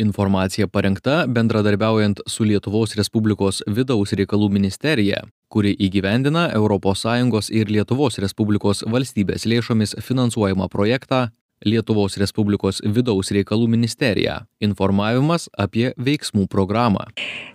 Informacija 0.00 0.66
parengta 0.66 1.26
bendradarbiaujant 1.28 2.22
su 2.26 2.46
Lietuvos 2.48 2.94
Respublikos 2.96 3.58
vidaus 3.68 4.14
reikalų 4.16 4.48
ministerija, 4.54 5.18
kuri 5.52 5.74
įgyvendina 5.76 6.46
ES 6.56 7.50
ir 7.50 7.68
Lietuvos 7.68 8.16
Respublikos 8.24 8.80
valstybės 8.88 9.44
lėšomis 9.44 9.98
finansuojamą 10.00 10.70
projektą 10.72 11.28
Lietuvos 11.60 12.14
Respublikos 12.16 12.78
vidaus 12.80 13.28
reikalų 13.36 13.66
ministerija. 13.68 14.46
Informavimas 14.64 15.50
apie 15.60 15.90
veiksmų 16.00 16.46
programą. 16.48 17.02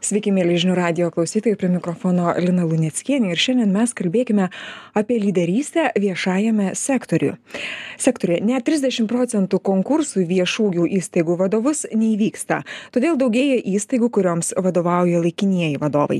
Sveiki, 0.05 0.29
mėly 0.29 0.59
žinių 0.61 0.75
radio 0.77 1.07
klausytojai, 1.09 1.57
prie 1.57 1.71
mikrofono 1.73 2.35
Lina 2.37 2.67
Lunieckienė 2.69 3.31
ir 3.33 3.41
šiandien 3.41 3.73
mes 3.73 3.95
kalbėkime 3.97 4.51
apie 4.93 5.17
lyderystę 5.23 5.87
viešajame 5.97 6.75
sektoriu. 6.77 7.31
Sektoriuje 7.97 8.43
net 8.45 8.67
30 8.69 9.09
procentų 9.09 9.57
konkursų 9.65 10.27
viešųjų 10.29 10.85
įstaigų 10.99 11.39
vadovus 11.41 11.87
neįvyksta, 11.89 12.61
todėl 12.93 13.17
daugėja 13.17 13.57
įstaigų, 13.73 14.11
kurioms 14.13 14.53
vadovauja 14.53 15.23
laikinieji 15.25 15.81
vadovai. 15.81 16.19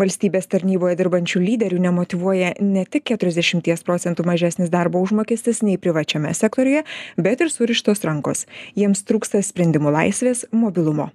Valstybės 0.00 0.48
tarnyboje 0.48 0.96
dirbančių 1.02 1.44
lyderių 1.44 1.84
nemotivuoja 1.84 2.54
ne 2.64 2.86
tik 2.88 3.12
40 3.12 3.84
procentų 3.84 4.24
mažesnis 4.24 4.72
darbo 4.72 5.04
užmokestis 5.04 5.60
nei 5.66 5.76
privačiame 5.76 6.32
sektoriuje, 6.32 6.86
bet 7.26 7.44
ir 7.44 7.52
surištos 7.52 8.04
rankos 8.06 8.46
jiems 8.78 9.04
trūksta 9.08 9.42
sprendimų 9.44 9.92
laisvės 9.98 10.46
mobilumo 10.54 11.10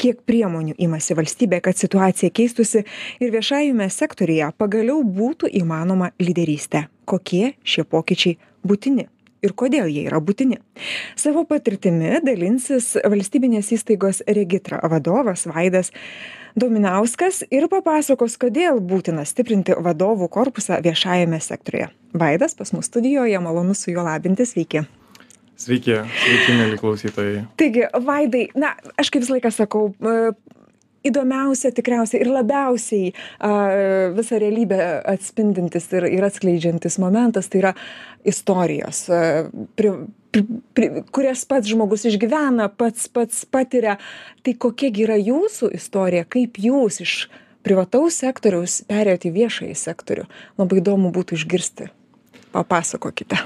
kiek 0.00 0.22
priemonių 0.28 0.78
imasi 0.86 1.18
valstybė 1.18 1.60
kad 1.66 1.78
situacija 1.80 2.32
keistųsi 2.40 2.84
ir 3.20 3.34
viešajame 3.34 3.90
sektoriuje 3.92 4.54
pagaliau 4.62 5.02
būtų 5.20 5.50
įmanoma 5.62 6.12
lyderystė 6.22 6.86
kokie 7.08 7.54
šie 7.66 7.84
pokyčiai 7.84 8.38
būtini 8.66 9.08
ir 9.42 9.54
kodėl 9.54 9.88
jie 9.90 10.04
yra 10.08 10.20
būtini. 10.24 10.58
Savo 11.18 11.44
patirtimi 11.48 12.18
dalinsis 12.24 12.94
valstybinės 13.04 13.72
įstaigos 13.76 14.22
Regitra 14.26 14.80
vadovas 14.90 15.46
Vaidas 15.50 15.92
Dominauskas 16.58 17.44
ir 17.54 17.68
papasakos, 17.70 18.34
kodėl 18.40 18.80
būtina 18.82 19.22
stiprinti 19.28 19.76
vadovų 19.78 20.26
korpusą 20.32 20.80
viešajame 20.82 21.38
sektoriuje. 21.44 21.92
Vaidas 22.18 22.56
pas 22.58 22.72
mus 22.74 22.88
studijoje, 22.90 23.38
malonu 23.44 23.76
su 23.78 23.92
juo 23.92 24.02
labintis, 24.02 24.56
sveiki. 24.56 24.88
Sveiki, 25.58 25.96
sveiki, 26.22 26.52
mėly 26.54 26.78
klausytojai. 26.78 27.40
Taigi, 27.58 27.88
Vaidai, 28.06 28.44
na, 28.58 28.76
aš 29.00 29.10
kaip 29.10 29.24
visą 29.24 29.34
laiką 29.34 29.50
sakau, 29.50 29.88
e, 29.90 30.30
įdomiausia 31.08 31.72
tikriausiai 31.74 32.22
ir 32.22 32.30
labiausiai 32.30 33.10
a, 33.10 33.50
visą 34.14 34.38
realybę 34.38 34.78
atspindintis 35.08 35.90
ir, 35.96 36.06
ir 36.14 36.28
atskleidžiantis 36.28 36.98
momentas 37.02 37.50
tai 37.50 37.62
yra 37.62 37.74
istorijos, 38.28 39.04
a, 39.10 39.20
pri, 39.78 39.92
pri, 40.34 40.46
pri, 40.78 40.90
kurias 41.14 41.42
pats 41.48 41.70
žmogus 41.70 42.06
išgyvena, 42.06 42.70
pats, 42.78 43.10
pats 43.10 43.44
patiria. 43.50 43.98
Tai 44.46 44.56
kokiagi 44.62 45.08
yra 45.08 45.18
jūsų 45.18 45.72
istorija, 45.78 46.26
kaip 46.30 46.62
jūs 46.62 47.02
iš 47.02 47.20
privataus 47.66 48.22
sektoriaus 48.22 48.82
perėjote 48.88 49.32
į 49.32 49.38
viešąjį 49.42 49.78
sektorių. 49.78 50.28
Labai 50.60 50.82
įdomu 50.84 51.10
būtų 51.14 51.40
išgirsti. 51.40 51.90
Papasakokite. 52.54 53.42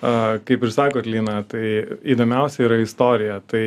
Kaip 0.00 0.64
ir 0.64 0.72
sakot, 0.72 1.04
Lina, 1.04 1.42
tai 1.44 1.98
įdomiausia 2.08 2.64
yra 2.64 2.78
istorija. 2.80 3.40
Tai 3.44 3.64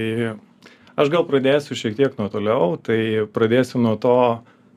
aš 0.98 1.12
gal 1.14 1.28
pradėsiu 1.30 1.78
šiek 1.78 2.00
tiek 2.00 2.18
nuo 2.18 2.30
toliau. 2.34 2.74
Tai 2.82 2.98
pradėsiu 3.34 3.82
nuo 3.84 3.94
to, 4.02 4.18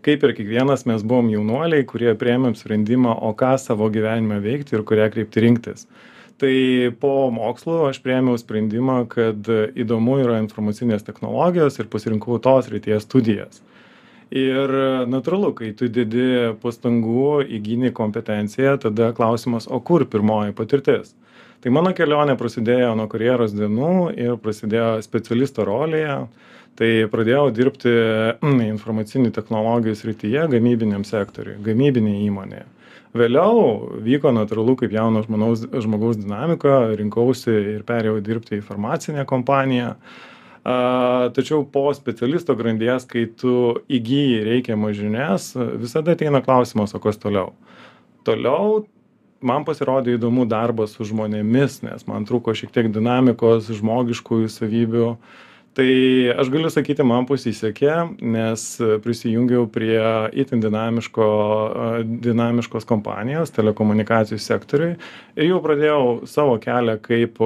kaip 0.05 0.27
ir 0.27 0.35
kiekvienas 0.37 0.85
mes 0.87 1.05
buvom 1.07 1.33
jaunuoliai, 1.33 1.87
kurie 1.89 2.13
priemėm 2.19 2.55
sprendimą, 2.59 3.17
o 3.25 3.33
ką 3.39 3.57
savo 3.59 3.89
gyvenime 3.93 4.43
veikti 4.45 4.77
ir 4.77 4.85
kurią 4.87 5.09
kryptį 5.15 5.47
rinktis. 5.47 5.89
Tai 6.37 6.53
po 7.01 7.31
mokslo 7.33 7.87
aš 7.89 8.03
priėmiau 8.05 8.37
sprendimą, 8.37 9.07
kad 9.09 9.49
įdomu 9.49 10.19
yra 10.21 10.37
informacinės 10.43 11.07
technologijos 11.07 11.81
ir 11.81 11.89
pasirinkau 11.89 12.37
tos 12.45 12.69
ryties 12.69 13.09
studijas. 13.09 13.63
Ir 14.29 14.69
natūralu, 15.09 15.55
kai 15.57 15.71
tu 15.79 15.89
didi 15.89 16.53
pastangų, 16.61 17.47
įgyni 17.57 17.95
kompetenciją, 17.97 18.75
tada 18.83 19.15
klausimas, 19.17 19.71
o 19.71 19.81
kur 19.81 20.05
pirmoji 20.05 20.53
patirtis? 20.59 21.15
Tai 21.65 21.73
mano 21.75 21.93
kelionė 21.97 22.37
prasidėjo 22.39 22.95
nuo 22.99 23.09
karjeros 23.11 23.55
dienų 23.57 23.95
ir 24.17 24.37
prasidėjo 24.43 24.97
specialisto 25.07 25.67
rolėje. 25.67 26.27
Tai 26.77 26.89
pradėjau 27.09 27.47
dirbti 27.57 27.93
mm, 28.37 28.59
informacinių 28.75 29.31
technologijų 29.33 29.97
srityje 29.97 30.43
gamybiniam 30.53 31.07
sektoriuj 31.09 31.57
gamybinėj 31.65 32.19
įmonėje. 32.27 32.67
Vėliau 33.17 33.61
vyko 34.05 34.33
natūralu 34.35 34.75
kaip 34.83 34.93
jauno 34.93 35.23
žmonaus 35.25 35.63
žmogaus 35.73 36.19
dinamika 36.21 36.93
rinkausi 36.99 37.55
ir 37.77 37.85
perėjau 37.89 38.21
dirbti 38.25 38.59
į 38.59 38.65
farmacinę 38.67 39.25
kompaniją. 39.29 39.95
A, 40.67 40.77
tačiau 41.33 41.63
po 41.71 41.87
specialisto 41.97 42.57
grandies 42.59 43.07
kai 43.09 43.25
tu 43.41 43.79
įgyji 43.87 44.43
reikiamas 44.49 44.97
žinias 44.99 45.53
visada 45.81 46.17
ateina 46.17 46.43
klausimas 46.45 46.93
o 46.93 47.01
kas 47.01 47.21
toliau? 47.23 47.55
Toliau 48.27 48.83
man 49.47 49.65
pasirodė 49.67 50.17
įdomu 50.17 50.47
darbas 50.49 50.97
su 50.97 51.07
žmonėmis 51.09 51.81
nes 51.87 52.07
man 52.11 52.27
trūko 52.29 52.55
šiek 52.57 52.73
tiek 52.75 52.91
dinamikos 52.93 53.71
žmogiškųjų 53.79 54.51
savybių. 54.53 55.11
Tai 55.77 55.89
aš 56.41 56.49
galiu 56.49 56.71
sakyti 56.73 57.05
man 57.05 57.27
pasisekė 57.29 57.97
nes 58.25 58.63
prisijungiau 59.05 59.67
prie 59.69 59.99
itin 60.41 60.63
dinamiško 60.65 61.27
dinamiškos 62.25 62.89
kompanijos 62.89 63.53
telekomunikacijų 63.53 64.41
sektoriuj 64.41 64.95
ir 65.37 65.51
jau 65.51 65.59
pradėjau 65.65 66.01
savo 66.33 66.57
kelią 66.63 66.97
kaip 67.05 67.43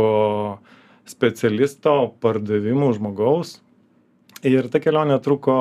specialisto 1.10 1.96
pardavimų 2.22 2.92
žmogaus. 3.00 3.58
Ir 4.46 4.70
ta 4.72 4.78
kelionė 4.80 5.18
truko 5.20 5.58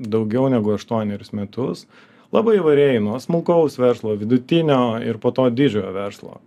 daugiau 0.00 0.48
negu 0.50 0.72
aštuonerius 0.74 1.34
metus 1.36 1.84
labai 2.34 2.58
įvairiai 2.60 3.00
nuo 3.02 3.18
smulkaus 3.22 3.78
verslo 3.80 4.16
vidutinio 4.18 4.98
ir 5.04 5.20
po 5.22 5.32
to 5.34 5.48
didžiojo 5.50 5.92
verslo. 5.94 6.40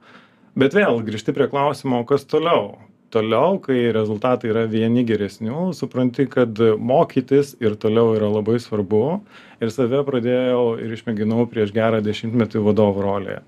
Bet 0.59 0.75
vėl 0.75 1.03
grįžti 1.05 1.33
prie 1.35 1.47
klausimo 1.51 2.01
kas 2.07 2.25
toliau? 2.27 2.77
Toliau 3.09 3.57
kai 3.63 3.87
rezultatai 3.95 4.51
yra 4.51 4.67
vieni 4.69 5.01
geresnių 5.07 5.71
supranti 5.73 6.27
kad 6.29 6.59
mokytis 6.77 7.55
ir 7.61 7.77
toliau 7.79 8.13
yra 8.17 8.29
labai 8.29 8.59
svarbu 8.61 9.21
ir 9.63 9.71
save 9.73 10.03
pradėjau 10.05 10.75
ir 10.83 10.93
išmėginau 10.93 11.47
prieš 11.49 11.73
gerą 11.73 12.03
dešimtmetį 12.05 12.61
vadovo 12.67 13.05
rolėje. 13.05 13.41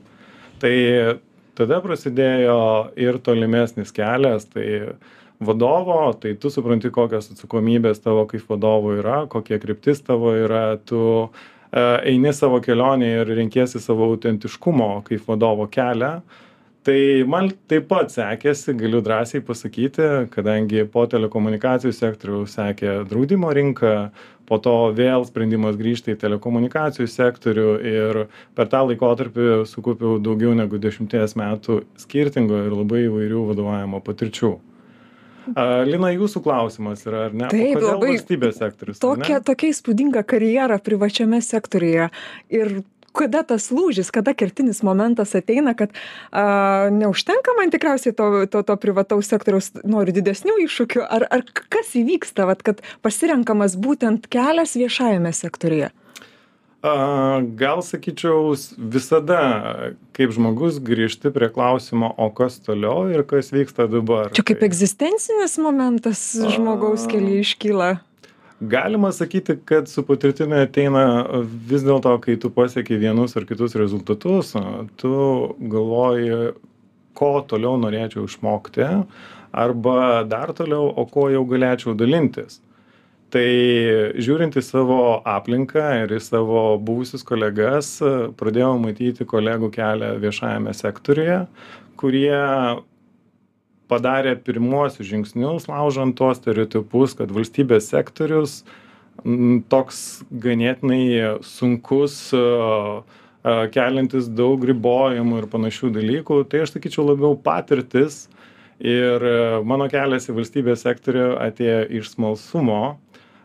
Tai 0.64 0.74
tada 1.58 1.82
prasidėjo 1.84 2.58
ir 2.98 3.22
tolimesnis 3.22 3.94
kelias 3.94 4.50
tai 4.50 4.96
vadovo 5.42 6.00
tai 6.18 6.34
tu 6.42 6.50
supranti 6.54 6.90
kokios 6.94 7.30
atsakomybės 7.34 8.02
tavo 8.02 8.26
kaip 8.30 8.50
vadovo 8.50 8.96
yra 8.98 9.26
kokia 9.30 9.62
kryptis 9.62 10.02
tavo 10.06 10.34
yra 10.38 10.66
tu 10.86 11.02
E, 11.30 11.61
eini 11.72 12.34
savo 12.34 12.60
kelionę 12.62 13.10
ir 13.22 13.36
renkiesi 13.38 13.80
savo 13.80 14.12
autentiškumo 14.12 14.94
kaip 15.08 15.28
vadovo 15.28 15.68
kelią. 15.72 16.20
Tai 16.82 16.98
man 17.30 17.52
taip 17.70 17.86
pat 17.92 18.10
sekėsi, 18.10 18.74
galiu 18.74 19.04
drąsiai 19.06 19.44
pasakyti, 19.46 20.06
kadangi 20.34 20.82
po 20.90 21.04
telekomunikacijų 21.06 21.94
sektorių 21.94 22.40
sekė 22.50 22.96
draudimo 23.06 23.52
rinka, 23.54 24.10
po 24.50 24.58
to 24.58 24.74
vėl 24.98 25.22
sprendimas 25.28 25.78
grįžti 25.78 26.16
į 26.16 26.20
telekomunikacijų 26.24 27.06
sektorių 27.06 27.68
ir 27.92 28.24
per 28.58 28.72
tą 28.74 28.82
laikotarpį 28.90 29.62
sukaupiau 29.70 30.18
daugiau 30.26 30.58
negu 30.58 30.82
dešimties 30.82 31.38
metų 31.38 31.84
skirtingo 32.02 32.66
ir 32.66 32.74
labai 32.74 33.06
įvairių 33.06 33.46
vadovavimo 33.52 34.02
patirčių. 34.02 34.56
Lina, 35.88 36.12
jūsų 36.14 36.44
klausimas 36.46 37.06
yra, 37.08 37.28
ar 37.30 37.36
ne? 37.36 37.50
Taip, 37.52 37.82
labai. 37.82 38.14
Valstybės 38.14 38.60
sektorius. 38.62 39.02
Tokia, 39.02 39.42
tokia 39.46 39.72
įspūdinga 39.74 40.24
karjera 40.28 40.78
privačiame 40.84 41.42
sektoriuje. 41.46 42.10
Ir 42.54 42.82
kada 43.18 43.42
tas 43.48 43.68
lūžis, 43.74 44.12
kada 44.14 44.34
kertinis 44.38 44.82
momentas 44.88 45.34
ateina, 45.38 45.74
kad 45.78 45.92
a, 46.32 46.90
neužtenka 46.94 47.56
man 47.58 47.74
tikriausiai 47.74 48.16
to, 48.16 48.30
to, 48.52 48.64
to 48.68 48.78
privataus 48.82 49.32
sektoriaus, 49.32 49.72
noriu 49.84 50.16
didesnių 50.16 50.58
iššūkių, 50.68 51.04
ar, 51.04 51.28
ar 51.28 51.44
kas 51.74 51.96
įvyksta, 52.00 52.48
vat, 52.50 52.64
kad 52.64 52.84
pasirenkamas 53.06 53.76
būtent 53.82 54.30
kelias 54.32 54.78
viešajame 54.80 55.34
sektoriuje? 55.36 55.92
A, 56.82 57.42
gal 57.54 57.84
sakyčiau, 57.86 58.56
visada, 58.78 59.42
kaip 60.18 60.32
žmogus, 60.34 60.80
grįžti 60.82 61.30
prie 61.34 61.52
klausimo, 61.54 62.10
o 62.18 62.30
kas 62.34 62.58
toliau 62.66 63.04
ir 63.14 63.22
kas 63.30 63.52
vyksta 63.54 63.86
dabar. 63.86 64.32
Čia 64.34 64.46
kaip 64.50 64.64
tai... 64.64 64.70
egzistencinis 64.72 65.60
momentas 65.62 66.24
žmogaus 66.56 67.06
kelyje 67.12 67.44
iškyla. 67.46 67.92
Galima 68.62 69.12
sakyti, 69.14 69.60
kad 69.66 69.90
su 69.90 70.02
patirtimi 70.06 70.58
ateina 70.66 71.06
vis 71.70 71.86
dėlto, 71.86 72.16
kai 72.26 72.40
tu 72.42 72.50
pasieki 72.54 72.98
vienus 73.02 73.38
ar 73.38 73.46
kitus 73.50 73.78
rezultatus, 73.78 74.56
tu 75.02 75.14
galvoji, 75.62 76.52
ko 77.18 77.32
toliau 77.46 77.78
norėčiau 77.82 78.26
išmokti, 78.26 78.90
arba 79.54 79.96
dar 80.26 80.54
toliau, 80.58 80.90
o 80.90 81.06
ko 81.06 81.30
jau 81.30 81.46
galėčiau 81.46 81.94
dalintis 81.98 82.58
tai 83.32 83.48
žiūrint 84.20 84.58
į 84.60 84.64
savo 84.66 85.02
aplinką 85.28 85.84
ir 86.04 86.14
į 86.18 86.22
savo 86.24 86.64
buvusius 86.84 87.24
kolegas 87.28 87.94
pradėjau 88.40 88.76
matyti 88.84 89.28
kolegų 89.28 89.72
kelią 89.76 90.14
viešajame 90.24 90.74
sektoriuje 90.76 91.46
kurie 92.02 92.38
padarė 93.92 94.36
pirmuosius 94.40 95.10
žingsnius 95.10 95.68
laužant 95.72 96.16
tuos 96.18 96.40
stereotipus 96.40 97.18
kad 97.20 97.34
valstybės 97.36 97.92
sektorius 97.92 98.62
toks 99.72 100.00
ganėtinai 100.44 101.40
sunkus 101.46 102.18
keliantis 103.74 104.30
daug 104.38 104.64
ribojimų 104.70 105.42
ir 105.42 105.48
panašių 105.50 105.92
dalykų. 105.98 106.44
Tai 106.50 106.64
aš 106.64 106.76
sakyčiau 106.76 107.08
labiau 107.10 107.36
patirtis 107.38 108.28
ir 108.82 109.26
mano 109.68 109.88
kelias 109.92 110.30
į 110.30 110.38
valstybės 110.40 110.86
sektorių 110.86 111.28
atėjo 111.42 111.82
iš 112.00 112.14
smalsumo 112.16 112.82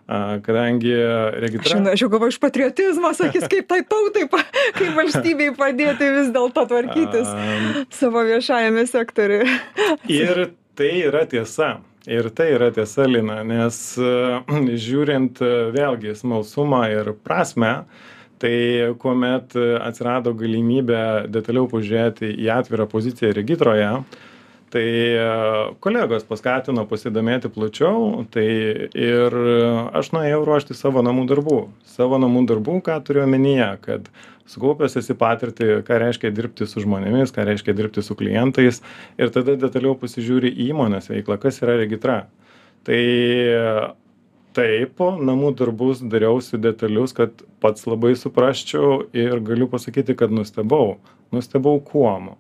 kadangi 0.07 0.95
regitra. 1.43 1.81
Aš, 1.81 1.89
aš 1.93 2.05
jau 2.05 2.09
galvoju 2.13 2.35
iš 2.35 2.39
patriotizmo, 2.43 3.11
sakys, 3.19 3.49
kaip 3.51 3.67
tai 3.71 3.81
tautai, 3.89 4.27
kaip 4.31 4.93
valstybei 5.01 5.51
padėti 5.57 6.11
vis 6.15 6.31
dėlto 6.35 6.67
tvarkytis 6.71 7.27
um, 7.33 7.67
savo 7.95 8.23
viešajame 8.29 8.87
sektoriuje. 8.91 9.59
ir 10.23 10.49
tai 10.79 10.93
yra 11.09 11.27
tiesa. 11.31 11.77
Ir 12.07 12.29
tai 12.31 12.53
yra 12.55 12.69
tiesa, 12.71 13.09
Lina, 13.11 13.41
nes 13.43 13.81
žiūrint 14.87 15.43
vėlgi 15.75 16.15
smalsumą 16.15 16.85
ir 16.93 17.11
prasme, 17.27 17.73
tai 18.39 18.55
kuomet 19.03 19.57
atsirado 19.59 20.31
galimybė 20.39 21.27
detaliau 21.35 21.67
pažiūrėti 21.73 22.31
į 22.45 22.51
atvirą 22.61 22.87
poziciją 22.93 23.33
regitroje, 23.35 23.91
tai 24.77 24.85
e, 25.17 25.27
kolegos 25.81 26.27
paskatino 26.29 26.85
pasidomėti 26.91 27.49
plačiau 27.55 28.27
tai 28.33 28.47
ir 28.93 29.37
aš 29.97 30.13
nuėjau 30.13 30.45
ruošti 30.45 30.77
savo 30.77 31.01
namų 31.07 31.27
darbų. 31.33 31.61
Savo 31.97 32.21
namų 32.21 32.45
darbų 32.53 32.79
ką 32.85 33.01
turiu 33.09 33.25
omenyje 33.25 33.71
kad 33.89 34.11
sukaupęs 34.53 34.99
esi 35.01 35.17
patirtį 35.19 35.81
ką 35.89 36.01
reiškia 36.05 36.31
dirbti 36.37 36.69
su 36.69 36.85
žmonėmis 36.85 37.33
ką 37.35 37.49
reiškia 37.49 37.75
dirbti 37.79 38.05
su 38.05 38.15
klientais 38.19 38.83
ir 39.19 39.33
tada 39.35 39.57
detaliau 39.59 39.97
pasižiūri 39.99 40.53
į 40.53 40.73
įmonės 40.75 41.09
veiklą 41.11 41.41
kas 41.43 41.65
yra 41.65 41.81
regitra 41.81 42.21
tai 42.87 43.01
taip 44.57 45.03
namų 45.03 45.53
darbus 45.59 46.01
dariausi 46.01 46.61
detalius 46.63 47.13
kad 47.17 47.43
pats 47.61 47.85
labai 47.89 48.15
suprasčiau 48.17 49.03
ir 49.17 49.41
galiu 49.45 49.69
pasakyti 49.73 50.17
kad 50.17 50.33
nustebau. 50.33 50.97
Nustebau 51.35 51.81
kuom 51.83 52.37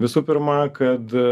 visų 0.00 0.22
pirma 0.26 0.66
kad 0.72 1.12
e, 1.12 1.26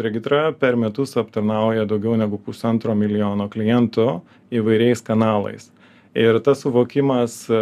regitra 0.00 0.50
per 0.56 0.78
metus 0.80 1.16
aptarnauja 1.20 1.86
daugiau 1.88 2.16
negu 2.18 2.40
pusantro 2.40 2.94
milijono 2.96 3.48
klientų 3.52 4.08
įvairiais 4.54 5.04
kanalais. 5.04 5.70
Ir 6.16 6.40
tas 6.44 6.64
suvokimas 6.64 7.44
e, 7.50 7.60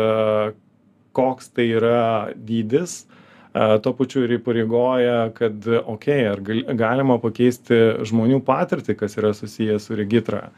koks 1.17 1.50
tai 1.52 1.69
yra 1.81 2.00
dydis 2.37 3.02
e, 3.02 3.79
tuo 3.82 3.94
pačiu 3.99 4.25
ir 4.26 4.38
įpareigoja 4.38 5.20
kad 5.37 5.69
okei 5.85 6.25
ar 6.31 6.43
gal 6.46 6.64
galima 6.79 7.19
pakeisti 7.23 8.05
žmonių 8.08 8.43
patirtį 8.46 8.99
kas 8.99 9.19
yra 9.19 9.35
susiję 9.37 9.81
su 9.82 9.99
regitra 9.99 10.49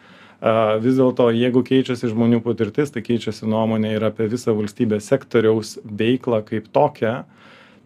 vis 0.81 0.95
dėlto 0.97 1.27
jeigu 1.37 1.61
keičiasi 1.61 2.09
žmonių 2.15 2.39
patirtis 2.41 2.89
tai 2.95 3.03
keičiasi 3.05 3.45
nuomonė 3.45 3.91
ir 3.99 4.07
apie 4.09 4.25
visą 4.33 4.55
valstybės 4.57 5.11
sektoriaus 5.13 5.75
veiklą 5.85 6.41
kaip 6.49 6.71
tokią 6.73 7.19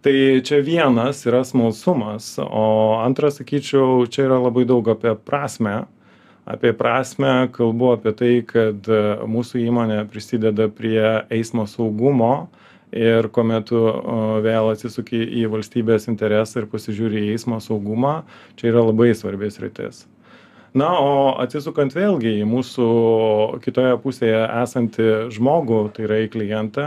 tai 0.05 0.41
čia 0.45 0.61
vienas 0.61 1.23
yra 1.25 1.41
smalsumas 1.49 2.35
o 2.45 2.65
antras 3.01 3.39
sakyčiau 3.41 4.05
čia 4.07 4.27
yra 4.29 4.39
labai 4.43 4.67
daug 4.69 4.89
apie 4.93 5.15
prasmę. 5.17 5.87
Apie 6.45 6.75
prasmę 6.77 7.49
kalbu 7.53 7.95
apie 7.97 8.13
tai 8.13 8.33
kad 8.45 8.85
e, 8.85 9.01
mūsų 9.25 9.65
įmonė 9.65 10.03
prisideda 10.13 10.69
prie 10.69 11.25
eismo 11.33 11.65
saugumo 11.65 12.51
ir 12.93 13.31
kuomet 13.33 13.71
tu 13.73 13.81
vėl 14.45 14.69
atsisuki 14.75 15.25
į 15.41 15.49
valstybės 15.51 16.05
interesą 16.13 16.63
ir 16.63 16.69
pasižiūri 16.71 17.25
į 17.25 17.31
eismo 17.39 17.59
saugumą 17.65 18.21
čia 18.61 18.75
yra 18.75 18.85
labai 18.85 19.15
svarbi 19.17 19.49
sritis 19.51 20.05
na 20.75 20.91
o 20.99 21.11
atsisukant 21.43 21.95
vėlgi 21.95 22.37
į 22.43 22.47
mūsų 22.51 22.87
kitoje 23.65 23.97
pusėje 24.03 24.45
esantį 24.63 25.11
žmogų 25.35 25.81
tai 25.95 26.07
yra 26.09 26.21
į 26.27 26.31
klientą 26.35 26.87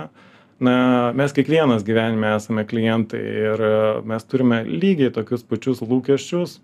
na 0.59 1.11
mes 1.17 1.33
kiekvienas 1.35 1.85
gyvenime 1.85 2.31
esame 2.35 2.65
klientai 2.67 3.21
ir 3.21 3.61
e, 3.63 3.75
mes 4.09 4.25
turime 4.25 4.63
lygiai 4.67 5.13
tokius 5.13 5.45
pačius 5.45 5.83
lūkesčius. 5.85 6.57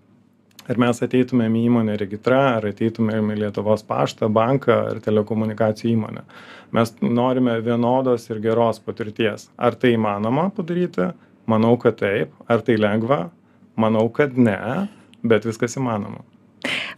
Ar 0.63 0.79
mes 0.79 1.01
ateitumėm 1.03 1.57
į 1.59 1.61
įmonę 1.67 1.97
regitra 1.99 2.39
ar 2.55 2.69
ateitumėm 2.69 3.33
į 3.33 3.41
lietuvos 3.41 3.83
paštą 3.83 4.29
banką 4.31 4.77
ar 4.93 5.01
telekomunikacijų 5.03 5.91
įmonę. 5.91 6.23
Mes 6.73 6.93
norime 7.03 7.57
vienodos 7.65 8.29
ir 8.31 8.39
geros 8.45 8.79
patirties. 8.79 9.49
Ar 9.59 9.75
tai 9.75 9.97
įmanoma 9.97 10.47
padaryti? 10.55 11.11
Manau 11.51 11.75
kad 11.81 11.99
taip. 11.99 12.31
Ar 12.47 12.63
tai 12.63 12.79
lengva? 12.79 13.25
Manau 13.75 14.07
kad 14.15 14.39
ne 14.39 14.87
bet 15.23 15.43
viskas 15.49 15.75
įmanoma 15.79 16.23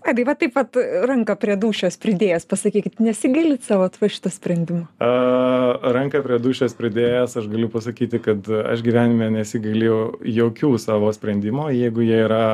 vaidai 0.05 0.25
va 0.27 0.35
taip 0.37 0.55
vat 0.55 0.77
ranką 1.09 1.35
prie 1.41 1.55
dūšios 1.59 1.97
pridėjęs 2.01 2.45
pasakykit 2.49 2.99
nesigailit 3.03 3.65
savo 3.65 3.87
va 4.01 4.09
šito 4.11 4.31
sprendimo? 4.33 4.85
A 5.03 5.91
ranką 5.95 6.21
prie 6.25 6.39
dūšios 6.41 6.77
pridėjęs 6.77 7.37
aš 7.41 7.49
galiu 7.51 7.69
pasakyti 7.73 8.21
kad 8.23 8.47
aš 8.47 8.83
gyvenime 8.85 9.31
nesigailėjau 9.33 10.01
jokių 10.39 10.75
savo 10.81 11.11
sprendimų 11.15 11.71
jeigu 11.75 12.05
jie 12.05 12.21
yra 12.27 12.45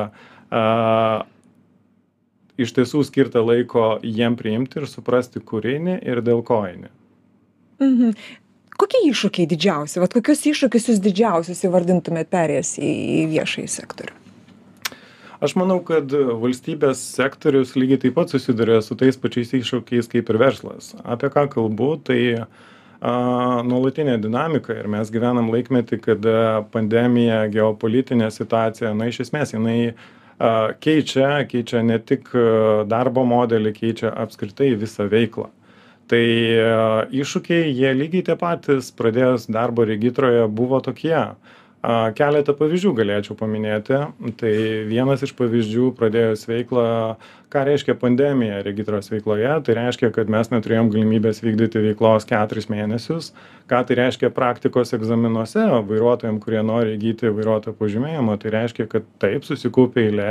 a 0.52 0.64
iš 2.60 2.74
tiesų 2.76 3.02
skirta 3.08 3.42
laiko 3.44 3.98
jiem 4.04 4.36
priimti 4.38 4.82
ir 4.82 4.88
suprasti 4.90 5.40
kur 5.40 5.66
eini 5.66 5.98
ir 6.02 6.22
dėl 6.24 6.44
ko 6.46 6.62
eini. 6.68 6.92
Mhm. 7.82 8.16
Kokie 8.82 9.02
iššūkiai 9.10 9.46
didžiausi? 9.50 10.00
Vat 10.02 10.14
kokius 10.16 10.46
iššūkius 10.48 10.88
jūs 10.90 11.04
didžiausius 11.04 11.60
įvardintumėt 11.68 12.32
perėjęs 12.32 12.74
į 12.80 12.90
į 13.20 13.22
viešąjį 13.36 13.70
sektorių 13.76 14.21
aš 15.42 15.56
manau 15.58 15.78
kad 15.84 16.12
valstybės 16.12 17.00
sektorius 17.16 17.74
lygiai 17.78 18.00
taip 18.04 18.16
pat 18.18 18.32
susiduria 18.32 18.80
su 18.84 18.96
tais 18.98 19.18
pačiais 19.18 19.52
iššūkiais 19.58 20.10
kaip 20.12 20.30
ir 20.30 20.38
verslas. 20.40 20.92
Apie 21.02 21.30
ką 21.34 21.48
kalbu 21.52 21.96
tai 22.06 22.20
nuolatinė 23.66 24.20
dinamika 24.22 24.76
ir 24.78 24.86
mes 24.90 25.10
gyvenam 25.10 25.50
laikmety 25.50 25.98
kada 26.02 26.62
pandemija 26.74 27.48
geopolitinė 27.50 28.30
situacija 28.30 28.92
na 28.94 29.10
iš 29.10 29.24
esmės 29.26 29.56
jinai 29.56 29.94
keičia 30.82 31.42
keičia 31.50 31.82
ne 31.86 31.98
tik 31.98 32.30
darbo 32.90 33.26
modelį 33.26 33.74
keičia 33.74 34.14
apskritai 34.24 34.72
visą 34.78 35.08
veiklą. 35.10 35.50
Tai 36.10 36.22
iššūkiai 37.14 37.72
jie 37.72 37.90
lygiai 37.96 38.26
tie 38.26 38.36
patys 38.38 38.90
pradėjus 38.94 39.48
darbą 39.50 39.86
regitroje 39.88 40.46
buvo 40.50 40.80
tokie. 40.84 41.18
a 41.18 41.34
keletą 41.82 42.54
pavyzdžių 42.54 42.92
galėčiau 42.94 43.36
paminėti. 43.38 43.98
Tai 44.38 44.52
vienas 44.86 45.24
iš 45.26 45.32
pavyzdžių 45.38 45.88
pradėjus 45.98 46.46
veiklą 46.46 46.84
ką 47.52 47.64
reiškia 47.68 47.96
pandemija 47.98 48.62
regitros 48.62 49.10
veikloje 49.12 49.50
tai 49.66 49.74
reiškia 49.76 50.12
kad 50.14 50.30
mes 50.30 50.52
neturėjom 50.52 50.92
galimybės 50.94 51.42
vykdyti 51.42 51.82
veiklos 51.88 52.28
keturis 52.28 52.70
mėnesius. 52.72 53.32
Ką 53.70 53.82
tai 53.88 53.98
reiškia 53.98 54.30
praktikos 54.34 54.94
egzaminuose 54.94 55.66
vairuotojam 55.88 56.38
kurie 56.42 56.62
nori 56.66 56.94
įgyti 56.96 57.32
vairuotojo 57.34 57.74
pažymėjimą 57.80 58.38
tai 58.42 58.54
reiškia 58.56 58.86
kad 58.92 59.08
taip 59.22 59.48
susikaupė 59.48 60.06
eilė 60.06 60.30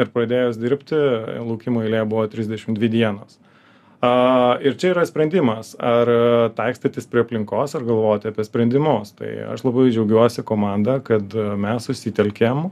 ir 0.00 0.10
pradėjus 0.10 0.58
dirbti 0.58 0.98
laukimo 1.38 1.86
eilė 1.86 2.02
buvo 2.08 2.26
trisdešim 2.34 2.74
dvi 2.78 2.90
dienos 2.98 3.38
a 4.00 4.56
ir 4.64 4.78
čia 4.80 4.94
yra 4.94 5.04
sprendimas 5.04 5.74
ar 5.76 6.08
taikstytis 6.56 7.08
prie 7.10 7.20
aplinkos 7.24 7.76
ar 7.76 7.84
galvoti 7.84 8.30
apie 8.30 8.46
sprendimus. 8.46 9.12
Tai 9.18 9.28
aš 9.52 9.66
labai 9.66 9.90
džiaugiuosi 9.90 10.44
komanda 10.48 10.98
kad 11.04 11.36
mes 11.60 11.88
susitelkėm 11.90 12.70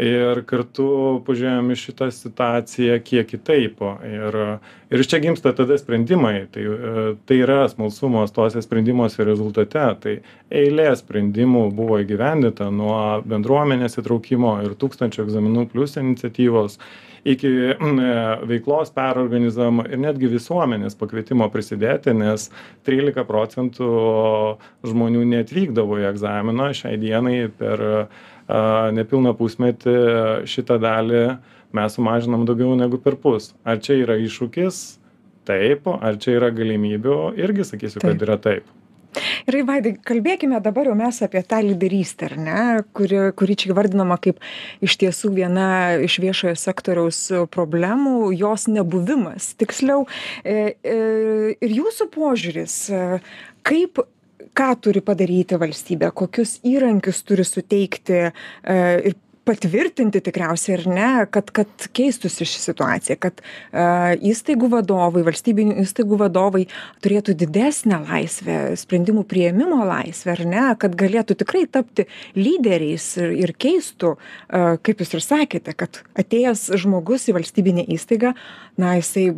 ir 0.00 0.40
kartu 0.48 0.86
pažiūrėjom 1.26 1.72
į 1.74 1.76
šitą 1.76 2.08
situaciją 2.14 3.00
kiek 3.04 3.28
kitaip. 3.28 3.82
Ir 4.06 4.38
ir 4.90 5.02
iš 5.02 5.10
čia 5.10 5.20
gimsta 5.22 5.52
tada 5.56 5.76
sprendimai. 5.78 6.46
Tai 6.54 6.64
tai 7.26 7.40
yra 7.42 7.64
smalsumas 7.72 8.32
tuose 8.34 8.62
sprendimuose 8.64 9.26
rezultate. 9.26 9.84
Tai 10.00 10.16
eilė 10.62 10.90
sprendimų 11.02 11.66
buvo 11.76 12.00
įgyvendinta 12.04 12.70
nuo 12.70 13.20
bendruomenės 13.26 13.98
įtraukimo 14.00 14.60
ir 14.64 14.78
tūkstančio 14.80 15.26
egzaminų 15.26 15.66
plius 15.74 15.98
iniciatyvos 16.00 16.78
iki 17.24 17.50
veiklos 18.48 18.92
perorganizavimo 18.96 19.86
ir 19.90 20.00
netgi 20.00 20.30
visuomenės 20.32 20.96
pakvietimo 21.00 21.48
prisidėti 21.52 22.14
nes 22.16 22.48
trylika 22.86 23.26
procentų 23.28 23.90
žmonių 24.86 25.24
neatvykdavo 25.34 26.00
į 26.00 26.08
egzaminą 26.12 26.70
šiai 26.76 26.98
dienai 27.00 27.38
per 27.60 27.84
nepilną 28.96 29.34
pusmetį 29.38 29.96
šitą 30.50 30.80
dalį 30.82 31.24
mes 31.76 31.94
sumažinom 31.94 32.48
daugiau 32.48 32.74
negu 32.78 32.98
perpus 33.02 33.52
ar 33.64 33.82
čia 33.84 34.00
yra 34.02 34.18
iššūkis? 34.20 34.82
Taip. 35.48 35.86
Ar 35.88 36.18
čia 36.20 36.36
yra 36.36 36.50
galimybių? 36.54 37.16
Irgi 37.40 37.64
sakysiu 37.66 38.02
kad 38.04 38.20
yra 38.22 38.36
taip 38.38 38.68
gerai 39.46 39.62
vaidai 39.66 39.94
kalbėkime 40.06 40.60
dabar 40.62 40.90
jau 40.90 40.96
mes 40.98 41.20
apie 41.24 41.42
tą 41.46 41.60
lyderystę 41.64 42.28
ar 42.30 42.36
ne 42.38 42.60
kuri 42.96 43.22
kuri 43.36 43.56
čia 43.58 43.72
įvardinama 43.72 44.18
kaip 44.22 44.40
iš 44.84 44.96
tiesų 45.00 45.32
viena 45.36 45.68
iš 46.04 46.18
viešojo 46.22 46.56
sektoriaus 46.58 47.20
problemų 47.54 48.30
jos 48.36 48.68
nebuvimas. 48.70 49.52
Tiksliau 49.60 50.06
e, 50.44 50.76
e, 50.82 50.96
ir 51.60 51.76
jūsų 51.80 52.10
požiūris 52.14 52.76
e, 52.92 53.02
kaip 53.66 54.02
ką 54.56 54.70
turi 54.82 55.02
padaryti 55.04 55.58
valstybė 55.60 56.10
kokius 56.16 56.58
įrankius 56.66 57.22
turi 57.26 57.44
suteikti 57.46 58.22
ir 58.26 59.14
patvirtinti 59.50 60.22
tikriausiai 60.24 60.78
ar 60.78 60.86
ne 60.88 61.10
kad 61.34 61.50
kad 61.54 61.88
keistųsi 61.96 62.46
ši 62.48 62.62
situacija 62.68 63.18
kad 63.20 63.42
a, 63.42 64.14
įstaigų 64.16 64.70
vadovai 64.76 65.24
valstybinių 65.26 65.80
įstaigų 65.84 66.20
vadovai 66.22 66.64
turėtų 67.04 67.34
didesnę 67.42 68.00
laisvę 68.06 68.60
sprendimų 68.80 69.26
priėmimo 69.30 69.82
laisvę 69.88 70.36
ar 70.36 70.44
ne 70.48 70.66
kad 70.80 70.94
galėtų 70.98 71.40
tikrai 71.42 71.66
tapti 71.66 72.06
lyderiais 72.38 73.10
ir, 73.20 73.34
ir 73.44 73.54
keistų 73.58 74.14
a, 74.16 74.76
kaip 74.78 75.02
jūs 75.02 75.16
ir 75.18 75.26
sakėte 75.26 75.74
kad 75.74 76.02
atėjęs 76.20 76.68
žmogus 76.80 77.28
į 77.30 77.36
valstybinę 77.40 77.88
įstaigą 77.96 78.34
na 78.80 78.96
jisai 79.00 79.32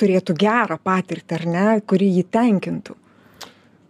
turėtų 0.00 0.36
gerą 0.38 0.78
patirtį 0.82 1.38
ar 1.38 1.44
ne 1.50 1.66
kuri 1.88 2.08
jį 2.18 2.24
tenkintų. 2.36 2.96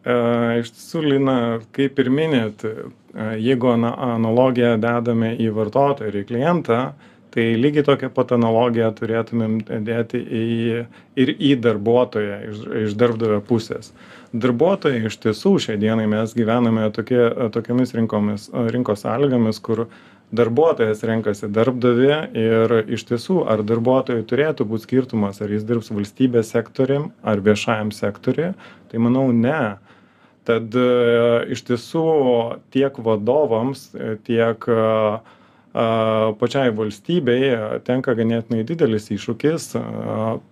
E, 0.06 0.14
iš 0.62 0.70
tiesų, 0.74 1.02
Lina, 1.10 1.36
kaip 1.74 1.98
ir 2.02 2.10
minėt, 2.14 2.62
e, 2.62 2.86
jeigu 3.16 3.72
analogiją 3.76 4.76
dedame 4.80 5.34
į 5.40 5.50
vartotoją 5.56 6.10
ir 6.10 6.20
į 6.22 6.26
klientą, 6.28 6.80
tai 7.36 7.50
lygiai 7.60 7.84
tokią 7.84 8.08
pat 8.16 8.32
analogiją 8.32 8.88
turėtumėm 8.96 9.58
dėti 9.84 10.20
į, 10.20 10.44
ir 11.20 11.32
į 11.36 11.50
darbuotoją 11.60 12.38
iš, 12.48 12.62
iš 12.86 12.96
darbdavio 12.96 13.42
pusės. 13.44 13.92
Darbuotojai 14.36 15.04
iš 15.10 15.18
tiesų 15.20 15.56
šią 15.66 15.76
dieną 15.80 16.06
mes 16.08 16.32
gyvename 16.36 16.88
tokie, 16.96 17.20
tokiamis 17.52 17.92
rinkomis, 17.96 18.48
rinkos 18.72 19.04
sąlygomis, 19.04 19.60
kur 19.60 19.86
darbuotojas 20.36 21.04
renkasi 21.06 21.50
darbdavį 21.52 22.14
ir 22.40 22.76
iš 22.96 23.04
tiesų, 23.10 23.42
ar 23.52 23.62
darbuotojui 23.68 24.24
turėtų 24.26 24.66
būti 24.68 24.88
skirtumas, 24.88 25.42
ar 25.44 25.52
jis 25.52 25.68
dirbs 25.68 25.92
valstybės 25.92 26.50
sektoriam 26.56 27.10
ar 27.22 27.44
viešajam 27.44 27.92
sektoriui, 27.94 28.54
tai 28.90 29.02
manau 29.02 29.28
ne 29.32 29.76
tad 30.46 30.76
e, 30.78 30.90
iš 31.54 31.64
tiesų 31.68 32.06
tiek 32.74 32.98
vadovams 33.02 33.88
tiek 34.26 34.68
e, 34.70 34.84
pačiai 36.40 36.70
valstybei 36.72 37.50
tenka 37.84 38.14
ganėtinai 38.16 38.62
didelis 38.64 39.10
iššūkis 39.12 39.74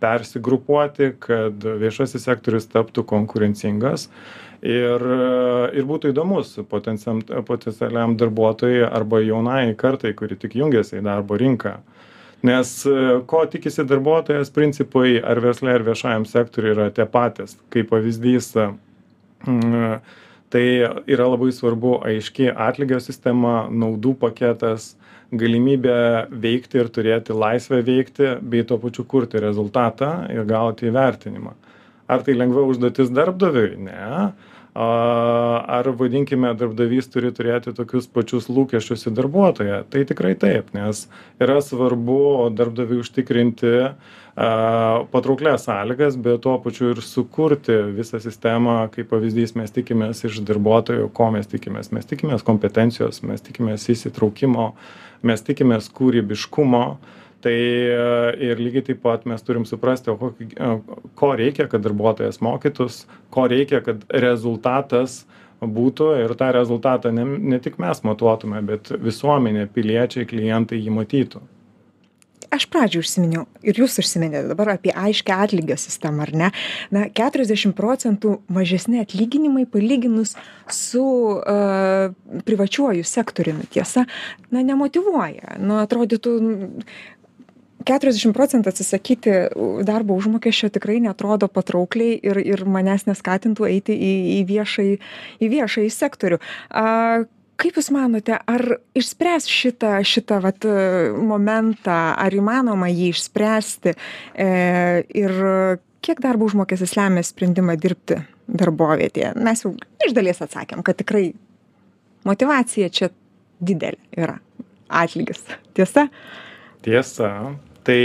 persigrupuoti, 0.03 1.15
kad 1.17 1.65
viešasis 1.81 2.27
sektorius 2.29 2.69
taptų 2.69 3.07
konkurencingas 3.09 4.11
ir, 4.61 5.07
ir 5.73 5.89
būtų 5.89 6.13
įdomus 6.13 6.59
potencialiam 6.69 8.19
darbuotojui 8.21 8.85
arba 8.85 9.23
jaunai 9.25 9.73
kartai, 9.81 10.13
kuri 10.13 10.37
tik 10.37 10.59
jungiasi 10.61 11.01
į 11.01 11.07
darbo 11.09 11.41
rinką. 11.41 11.79
Nes 12.45 12.77
ko 13.25 13.47
tikisi 13.49 13.87
darbuotojas, 13.89 14.51
principai 14.53 15.17
ar 15.25 15.41
verslai, 15.41 15.79
ar 15.79 15.87
viešajam 15.87 16.27
sektoriui 16.29 16.75
yra 16.75 16.91
tie 16.93 17.07
patys. 17.09 17.57
Kaip 17.73 17.89
pavyzdys, 17.89 18.51
tai 20.55 20.67
yra 21.11 21.27
labai 21.31 21.51
svarbu 21.55 21.99
aiški 22.07 22.51
atlygio 22.53 23.01
sistema, 23.03 23.65
naudų 23.71 24.15
paketas, 24.21 24.95
galimybė 25.35 25.99
veikti 26.31 26.79
ir 26.79 26.91
turėti 26.95 27.35
laisvę 27.35 27.81
veikti, 27.87 28.37
bei 28.41 28.65
tuo 28.67 28.79
pačiu 28.83 29.07
kurti 29.09 29.41
rezultatą 29.43 30.13
ir 30.31 30.47
gauti 30.47 30.91
įvertinimą. 30.91 31.55
Ar 32.07 32.23
tai 32.23 32.37
lengva 32.37 32.67
užduotis 32.69 33.11
darbdaviui? 33.15 33.79
Ne. 33.87 34.33
Ar 34.75 35.87
vadinkime, 35.95 36.51
darbdavys 36.59 37.07
turi 37.13 37.31
turėti 37.31 37.71
tokius 37.77 38.09
pačius 38.11 38.49
lūkesčius 38.51 39.07
į 39.07 39.13
darbuotoją? 39.15 39.85
Tai 39.87 40.03
tikrai 40.09 40.33
taip, 40.35 40.73
nes 40.75 41.05
yra 41.39 41.61
svarbu 41.63 42.51
darbdaviui 42.59 43.05
užtikrinti 43.05 43.75
patrauklias 44.35 45.69
sąlygas 45.69 46.17
bet 46.19 46.41
tuo 46.43 46.57
pačiu 46.59 46.91
ir 46.91 47.01
sukurti 47.07 47.77
visą 47.95 48.19
sistemą 48.19 48.89
kaip 48.91 49.07
pavyzdys 49.13 49.55
mes 49.55 49.71
tikimės 49.71 50.25
iš 50.27 50.41
darbuotojų 50.49 51.07
ko 51.15 51.29
mes 51.31 51.47
tikimės 51.47 51.93
mes 51.95 52.11
tikimės 52.11 52.43
kompetencijos 52.43 53.23
mes 53.23 53.47
tikimės 53.47 53.87
įsitraukimo 53.95 54.73
mes 55.23 55.47
tikimės 55.47 55.87
kūrybiškumo 55.95 56.83
tai 57.45 57.55
ir 58.49 58.61
lygiai 58.63 58.89
taip 58.91 59.03
pat 59.05 59.27
mes 59.29 59.45
turim 59.45 59.67
suprasti 59.69 60.13
o 60.13 60.19
kokį 60.21 60.51
ko 61.19 61.33
reikia 61.39 61.69
kad 61.71 61.85
darbuotojas 61.85 62.41
mokytųs 62.45 63.05
ko 63.35 63.47
reikia 63.51 63.83
kad 63.85 64.05
rezultatas 64.09 65.23
būtų. 65.65 66.11
Ir 66.25 66.37
tą 66.41 66.53
rezultatą 66.57 67.13
ne 67.15 67.25
ne 67.25 67.59
tik 67.63 67.81
mes 67.83 68.05
matuotume 68.05 68.63
bet 68.67 68.93
visuomenė 69.01 69.69
piliečiai 69.75 70.29
klientai 70.29 70.81
jį 70.81 70.97
matytų. 71.01 71.45
Aš 72.55 72.67
pradžioj 72.71 73.03
užsiminiau 73.03 73.47
ir 73.67 73.79
jūs 73.81 73.97
užsiminėt 73.99 74.47
dabar 74.47 74.75
apie 74.77 74.93
aiškią 74.95 75.39
atlygio 75.47 75.75
sistemą 75.81 76.23
ar 76.27 76.33
ne? 76.39 76.51
Na 76.95 77.07
keturiasdešim 77.11 77.73
procentų 77.75 78.37
mažesni 78.53 79.01
atlyginimai 79.03 79.65
palyginus 79.71 80.37
su 80.71 81.05
a 81.41 82.13
privačiuoju 82.47 83.05
sektoriumi 83.05 83.67
tiesa 83.75 84.05
na 84.55 84.63
nemotyvuoja 84.67 85.59
nu 85.63 85.81
atrodytų 85.83 86.35
keturiasdešim 87.87 88.35
procentų 88.37 88.73
atsisakyti 88.73 89.37
darbo 89.87 90.17
užmokesčio 90.19 90.71
tikrai 90.75 91.01
neatrodo 91.05 91.49
patraukliai 91.53 92.17
ir 92.23 92.41
ir 92.43 92.65
manęs 92.69 93.07
neskatintų 93.09 93.69
eiti 93.69 93.95
į 93.95 94.13
į 94.35 94.43
viešąjį 94.51 94.99
į 95.45 95.51
viešąjį 95.55 95.95
sektorių. 95.95 96.41
A 96.71 96.87
kaip 97.61 97.79
jūs 97.79 97.91
manote 97.95 98.37
ar 98.37 98.65
išspręs 98.99 99.49
šitą 99.51 99.97
šitą 100.07 100.41
vat 100.45 100.67
momentą 101.33 101.99
ar 102.19 102.35
įmanoma 102.35 102.91
jį 102.93 103.11
išspręsti 103.15 103.95
e 103.95 104.49
ir 105.15 105.35
kiek 106.05 106.21
darbo 106.21 106.49
užmokestis 106.51 106.97
lemia 106.99 107.25
sprendimą 107.25 107.77
dirbti 107.81 108.21
darbovietėje? 108.49 109.35
Mes 109.41 109.65
jau 109.65 109.75
iš 110.05 110.17
dalies 110.17 110.43
atsakėm 110.45 110.83
kad 110.87 110.99
tikrai 111.01 111.29
motyvacija 112.29 112.91
čia 112.91 113.13
didelė 113.65 114.01
yra. 114.17 114.41
Atlygis. 114.95 115.41
Tiesa? 115.75 116.09
Tiesa 116.85 117.31
tai 117.87 118.01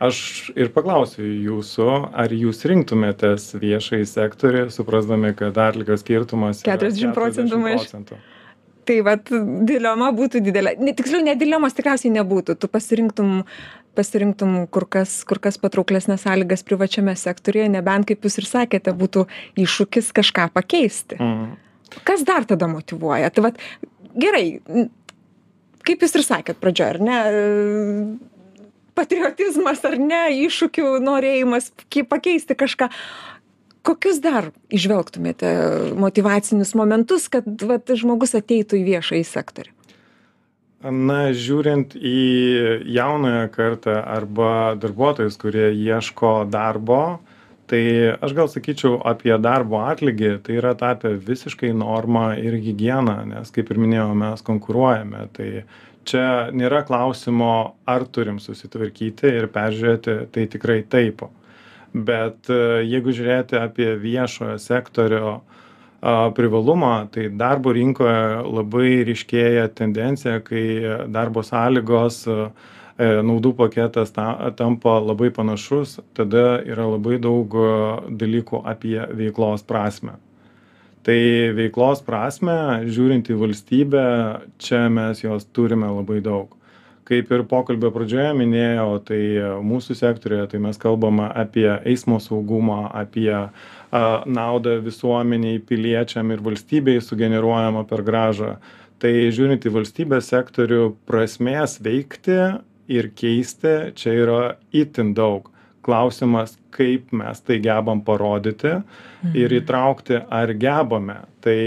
aš 0.00 0.18
ir 0.56 0.72
paklausiu 0.74 1.24
jūsų 1.28 1.88
ar 2.22 2.32
jūs 2.32 2.64
rinktumėtės 2.70 3.52
viešąjį 3.60 4.10
sektorių 4.10 4.66
suprasdami 4.74 5.34
kad 5.38 5.58
atlygio 5.60 5.98
skirtumas 6.00 6.64
keturiasdešim 6.66 7.16
procentų 7.16 7.62
maž 7.62 7.88
tai 8.90 9.00
vat 9.06 9.28
dilema 9.68 10.10
būtų 10.16 10.42
didelė. 10.42 10.74
Ne 10.82 10.94
tiksliau 10.96 11.22
net 11.22 11.38
dilemos 11.38 11.76
tikriausiai 11.76 12.12
nebūtų. 12.16 12.56
Tu 12.58 12.70
pasirinktum 12.70 13.42
pasirinktum 13.98 14.54
kur 14.70 14.86
kas 14.86 15.20
kur 15.26 15.40
kas 15.42 15.58
patrauklesnes 15.60 16.22
sąlygas 16.22 16.62
privačiame 16.66 17.16
sektoriuje 17.18 17.66
nebent 17.74 18.06
kaip 18.08 18.22
jūs 18.26 18.38
ir 18.38 18.46
sakėte 18.46 18.94
būtų 18.96 19.26
iššūkis 19.58 20.12
kažką 20.16 20.46
pakeisti. 20.54 21.18
Mhm. 21.18 21.56
kas 22.06 22.22
dar 22.22 22.46
tada 22.46 22.68
motyvuoja? 22.70 23.30
Tai 23.34 23.48
vat 23.48 23.58
gerai 24.14 24.60
kaip 25.86 26.06
jūs 26.06 26.14
ir 26.14 26.26
sakėt 26.26 26.62
pradžioj 26.62 26.94
ar 26.94 27.00
ne 27.02 27.18
patriotizmas 29.00 29.82
ar 29.88 29.96
ne 30.00 30.22
iššūkių 30.44 30.94
norėjimas 31.04 31.72
pakeisti 32.10 32.56
kažką. 32.58 32.90
Kokius 33.80 34.20
dar 34.20 34.50
įžvelgtumėte 34.68 35.50
motyvacinius 35.96 36.74
momentus 36.76 37.30
kad 37.32 37.46
vat 37.64 37.88
žmogus 37.96 38.36
ateitų 38.36 38.82
į 38.82 38.86
viešąjį 38.90 39.28
sektorių? 39.28 39.72
Na 40.80 41.32
žiūrint 41.36 41.92
į 41.96 42.20
jaunąją 42.88 43.48
kartą 43.52 43.98
arba 44.00 44.76
darbuotojus 44.80 45.36
kurie 45.40 45.66
ieško 45.76 46.46
darbo 46.48 47.20
tai 47.70 47.82
aš 48.18 48.34
gal 48.34 48.48
sakyčiau 48.50 48.98
apie 49.06 49.32
darbo 49.42 49.78
atlygį 49.86 50.32
tai 50.46 50.56
yra 50.58 50.72
tapę 50.78 51.12
visiškai 51.28 51.70
norma 51.76 52.32
ir 52.38 52.56
higiena 52.58 53.20
nes 53.28 53.52
kaip 53.54 53.70
ir 53.70 53.78
minėjau 53.78 54.10
mes 54.18 54.42
konkuruojame. 54.46 55.26
Tai 55.36 55.50
čia 56.08 56.24
nėra 56.56 56.82
klausimo 56.88 57.52
ar 57.86 58.06
turim 58.10 58.40
susitvarkyti 58.42 59.30
ir 59.38 59.46
peržiūrėti 59.54 60.16
tai 60.34 60.48
tikrai 60.50 60.80
taip. 60.82 61.22
Bet 61.94 62.50
e, 62.50 62.82
jeigu 62.86 63.14
žiūrėti 63.14 63.58
apie 63.58 63.94
viešojo 64.02 64.58
sektorio 64.62 65.40
privalumą 66.00 67.10
tai 67.12 67.28
darbo 67.28 67.74
rinkoje 67.76 68.42
labai 68.48 69.02
ryškėja 69.04 69.66
tendencija 69.76 70.38
kai 70.40 70.62
darbo 71.12 71.42
sąlygos 71.44 72.22
e, 72.26 72.36
naudų 73.00 73.54
paketas 73.56 74.12
ta 74.12 74.52
tampa 74.56 74.98
labai 75.00 75.30
panašus 75.32 75.98
tada 76.16 76.60
yra 76.66 76.88
labai 76.90 77.18
daug 77.22 77.54
e, 77.56 77.70
dalykų 78.20 78.62
apie 78.68 78.98
veiklos 79.16 79.64
prasmę. 79.64 80.18
Tai 81.06 81.20
veiklos 81.56 82.02
prasmę 82.04 82.84
žiūrint 82.84 83.30
į 83.32 83.38
valstybę 83.40 84.06
čia 84.60 84.88
mes 84.92 85.22
jos 85.24 85.46
turime 85.56 85.88
labai 85.88 86.20
daug. 86.20 86.52
Kaip 87.08 87.30
ir 87.32 87.42
pokalbio 87.48 87.88
pradžioje 87.90 88.34
minėjau 88.38 89.00
tai 89.08 89.22
mūsų 89.66 89.96
sektoriuje 89.98 90.50
tai 90.52 90.60
mes 90.62 90.76
kalbam 90.78 91.24
apie 91.26 91.66
eismo 91.88 92.20
saugumą 92.22 92.84
apie 92.92 93.32
a 93.34 94.02
naudą 94.26 94.76
visuomenei 94.84 95.58
piliečiam 95.66 96.30
ir 96.30 96.44
valstybei 96.44 97.00
sugeneruojamą 97.02 97.82
per 97.90 98.04
grąžą 98.06 98.52
tai 99.00 99.12
žiūrint 99.32 99.64
į 99.64 99.72
valstybės 99.74 100.28
sektorių 100.30 100.92
prasmės 101.08 101.78
veikti 101.82 102.36
ir 102.90 103.10
keisti 103.16 103.92
čia 103.98 104.14
yra 104.24 104.40
itin 104.72 105.14
daug. 105.14 105.48
Klausimas 105.86 106.58
kaip 106.74 107.12
mes 107.16 107.40
tai 107.40 107.56
gebam 107.64 108.02
parodyti 108.04 108.74
ir 109.32 109.48
mhm. 109.48 109.56
įtraukti 109.62 110.18
ar 110.28 110.52
gebame. 110.60 111.22
Tai 111.40 111.60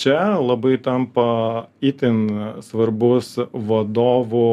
čia 0.00 0.20
labai 0.40 0.76
tampa 0.82 1.66
itin 1.80 2.26
svarbus 2.64 3.36
vadovų 3.52 4.48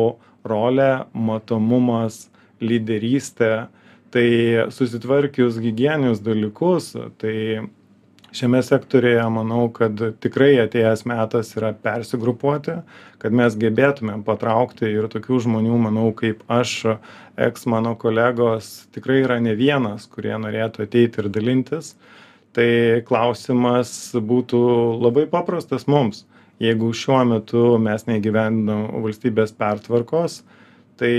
rolė 0.45 1.05
matomumas 1.13 2.27
lyderystė. 2.63 3.67
Tai 4.13 4.27
susitvarkius 4.69 5.57
higieninius 5.57 6.19
dalykus 6.21 6.91
tai 7.17 7.65
šiame 8.33 8.63
sektoriuje 8.65 9.23
manau 9.29 9.67
kad 9.73 9.99
tikrai 10.23 10.55
atėjęs 10.63 11.05
metas 11.09 11.53
yra 11.57 11.73
persigrupuoti 11.77 12.79
kad 13.21 13.35
mes 13.35 13.55
gebėtumėm 13.59 14.25
patraukti 14.27 14.89
ir 14.89 15.07
tokių 15.11 15.39
žmonių 15.45 15.77
manau 15.85 16.09
kaip 16.17 16.41
aš 16.51 16.73
eks 17.39 17.67
mano 17.71 17.93
kolegos 17.99 18.73
tikrai 18.95 19.21
yra 19.23 19.39
ne 19.39 19.53
vienas 19.59 20.09
kurie 20.11 20.33
norėtų 20.35 20.87
ateiti 20.87 21.23
ir 21.23 21.29
dalintis. 21.33 21.93
Tai 22.53 23.01
klausimas 23.07 23.89
būtų 24.13 24.59
labai 25.01 25.23
paprastas 25.29 25.87
mums. 25.89 26.27
Jeigu 26.61 26.91
šiuo 26.93 27.23
metu 27.25 27.63
mes 27.81 28.05
neįgyvendinam 28.05 29.01
valstybės 29.01 29.55
pertvarkos 29.57 30.43
tai 31.01 31.15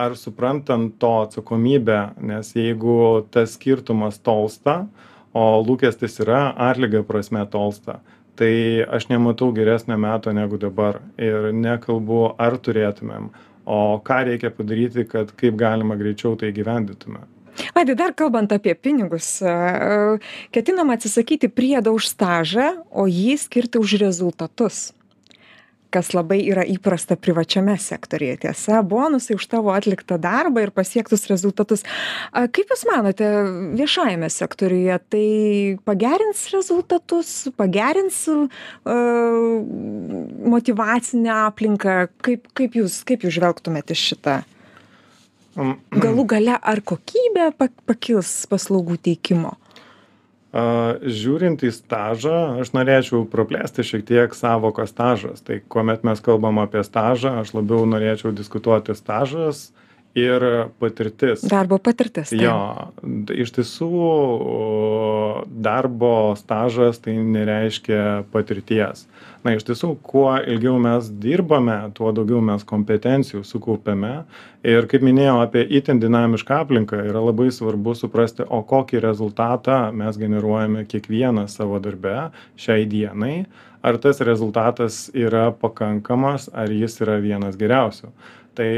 ar 0.00 0.16
suprantant 0.16 0.94
to 1.02 1.10
atsakomybę 1.26 2.00
nes 2.24 2.54
jeigu 2.56 3.26
tas 3.34 3.58
skirtumas 3.58 4.16
tolsta 4.24 4.86
o 5.34 5.44
lūkestis 5.66 6.20
yra 6.24 6.50
atlygio 6.70 7.04
prasme 7.06 7.44
tolsta. 7.50 8.00
Tai 8.40 8.52
aš 8.96 9.10
nematau 9.10 9.50
geresnio 9.52 9.98
meto 10.00 10.32
negu 10.32 10.56
dabar 10.58 11.00
ir 11.20 11.50
nekalbu 11.52 12.22
ar 12.40 12.56
turėtumėm 12.56 13.28
o 13.70 14.00
ką 14.04 14.24
reikia 14.26 14.50
padaryti 14.54 15.04
kad 15.08 15.34
kaip 15.38 15.58
galima 15.60 15.98
greičiau 16.00 16.36
tai 16.38 16.50
įgyvendintume 16.52 17.22
vaidai 17.76 17.96
dar 17.98 18.14
kalbant 18.16 18.52
apie 18.54 18.74
pinigus 18.74 19.28
ketinama 20.54 20.96
atsisakyti 20.96 21.50
priedo 21.52 21.92
už 21.96 22.08
stažą 22.14 22.70
o 22.90 23.06
jį 23.10 23.36
skirti 23.40 23.82
už 23.82 23.98
rezultatus 24.02 24.90
kas 25.92 26.12
labai 26.14 26.40
yra 26.48 26.64
įprasta 26.68 27.16
privačiame 27.20 27.76
sektoriuje. 27.80 28.40
Tiesa 28.44 28.80
bonusai 28.86 29.36
už 29.38 29.46
tavo 29.50 29.72
atliktą 29.74 30.18
darbą 30.22 30.64
ir 30.64 30.72
pasiektus 30.74 31.26
rezultatus. 31.30 31.84
A 32.32 32.46
kaip 32.48 32.70
jūs 32.72 32.86
manote 32.88 33.28
viešajame 33.78 34.30
sektoriuje 34.32 34.98
tai 35.12 35.26
pagerins 35.88 36.46
rezultatus 36.54 37.34
pagerins 37.58 38.22
a 38.30 38.96
motyvacinę 40.54 41.34
aplinką? 41.50 41.98
Kaip 42.24 42.48
kaip 42.56 42.78
jūs 42.80 43.02
kaip 43.08 43.26
jūs 43.26 43.36
žvelgtumėt 43.38 43.92
į 43.92 43.98
šitą? 43.98 44.40
Galų 46.00 46.24
gale 46.30 46.54
ar 46.56 46.80
kokybė 46.86 47.50
pakils 47.58 48.46
paslaugų 48.48 49.00
teikimo 49.10 49.56
žiūrint 50.50 51.62
į 51.62 51.70
stažą 51.70 52.62
aš 52.62 52.72
norėčiau 52.74 53.22
praplėsti 53.30 53.84
šiek 53.86 54.02
tiek 54.08 54.34
sąvoką 54.34 54.86
stažas. 54.90 55.44
Tai 55.46 55.60
kuomet 55.70 56.02
mes 56.06 56.22
kalbam 56.24 56.58
apie 56.62 56.82
stažą 56.86 57.36
aš 57.44 57.54
labiau 57.54 57.86
norėčiau 57.86 58.34
diskutuoti 58.34 58.96
stažas 58.98 59.68
ir 60.18 60.44
patirtis. 60.82 61.44
Darbo 61.46 61.78
patirtis 61.78 62.32
jo 62.34 62.56
iš 63.34 63.52
tiesų 63.56 63.90
darbo 65.62 66.34
stažas 66.38 67.00
tai 67.02 67.16
nereiškia 67.18 68.26
patirties. 68.32 69.06
Na 69.44 69.54
iš 69.56 69.64
tiesų 69.64 69.94
kuo 70.04 70.34
ilgiau 70.36 70.76
mes 70.82 71.08
dirbame 71.22 71.78
tuo 71.96 72.10
daugiau 72.12 72.42
mes 72.44 72.64
kompetencijų 72.68 73.40
sukaupiame. 73.48 74.24
Ir 74.66 74.84
kaip 74.90 75.04
minėjau 75.06 75.38
apie 75.40 75.62
itin 75.78 76.02
dinamišką 76.02 76.58
aplinką 76.66 77.00
yra 77.08 77.22
labai 77.24 77.48
svarbu 77.54 77.94
suprasti 77.96 78.44
o 78.44 78.60
kokį 78.68 79.00
rezultatą 79.06 79.80
mes 79.96 80.20
generuojame 80.20 80.84
kiekvienas 80.90 81.56
savo 81.56 81.80
darbe 81.80 82.28
šiai 82.60 82.84
dienai. 82.90 83.46
Ar 83.80 83.96
tas 83.96 84.20
rezultatas 84.20 85.06
yra 85.16 85.46
pakankamas 85.56 86.50
ar 86.52 86.68
jis 86.68 87.00
yra 87.00 87.16
vienas 87.24 87.56
geriausių 87.56 88.12
tai 88.58 88.70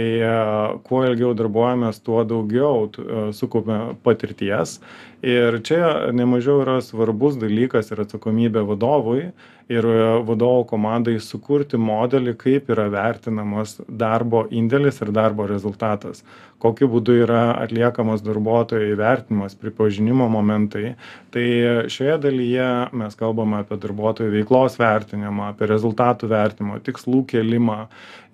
kuo 0.87 1.03
ilgiau 1.07 1.33
darbuojamės 1.39 2.03
tuo 2.05 2.23
daugiau 2.29 2.89
sukaupiame 3.37 3.97
patirties. 4.05 4.79
Ir 5.23 5.61
čia 5.67 6.13
nemažiau 6.15 6.65
yra 6.65 6.81
svarbus 6.83 7.39
dalykas 7.41 7.93
ir 7.93 8.03
atsakomybė 8.05 8.65
vadovui 8.69 9.31
ir 9.71 9.87
vadovų 10.27 10.65
komandai 10.73 11.19
sukurti 11.23 11.79
modelį 11.81 12.35
kaip 12.41 12.71
yra 12.73 12.89
vertinamas 12.93 13.77
darbo 13.89 14.47
indėlis 14.51 15.03
ir 15.03 15.13
darbo 15.15 15.47
rezultatas. 15.51 16.23
Kokiu 16.63 16.87
būdu 16.87 17.17
yra 17.25 17.57
atliekamas 17.59 18.21
darbuotojo 18.23 18.93
įvertinimas 18.93 19.57
pripažinimo 19.59 20.29
momentai. 20.31 20.93
Tai 21.35 21.47
šioje 21.91 22.21
dalyje 22.23 22.69
mes 22.95 23.19
kalbam 23.19 23.57
apie 23.59 23.81
darbuotojų 23.83 24.31
veiklos 24.37 24.79
vertinimą 24.79 25.49
apie 25.51 25.67
rezultatų 25.67 26.31
vertinimą 26.31 26.79
tikslų 26.87 27.25
kėlimą. 27.33 27.81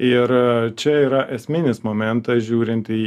Ir 0.05 0.35
čia 0.79 0.99
yra 1.07 1.23
esminis 1.35 1.81
momentas 1.87 2.45
žiūrint 2.47 2.93
į 2.93 3.07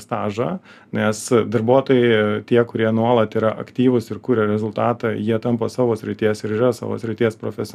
stažą 0.00 0.54
nes 0.92 1.22
darbuotojai 1.46 2.42
tie 2.46 2.62
kurie 2.66 2.88
nuolat 2.94 3.34
yra 3.38 3.52
aktyvūs 3.62 4.10
ir 4.10 4.18
kuria 4.22 4.46
rezultatą 4.50 5.12
jie 5.14 5.38
tampa 5.42 5.68
savo 5.70 5.94
srities 5.98 6.42
ir 6.44 6.56
yra 6.56 6.72
savo 6.74 6.98
srities 6.98 7.38
profesionalai 7.38 7.69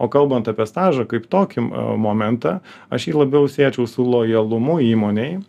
o 0.00 0.08
kalbant 0.08 0.48
apie 0.48 0.66
stažą 0.68 1.06
kaip 1.10 1.26
tokį 1.32 1.64
momentą 2.00 2.58
aš 2.94 3.08
jį 3.10 3.16
labiau 3.20 3.48
siečiau 3.50 3.88
su 3.90 4.06
lojalumu 4.06 4.78
įmonei 4.86 5.40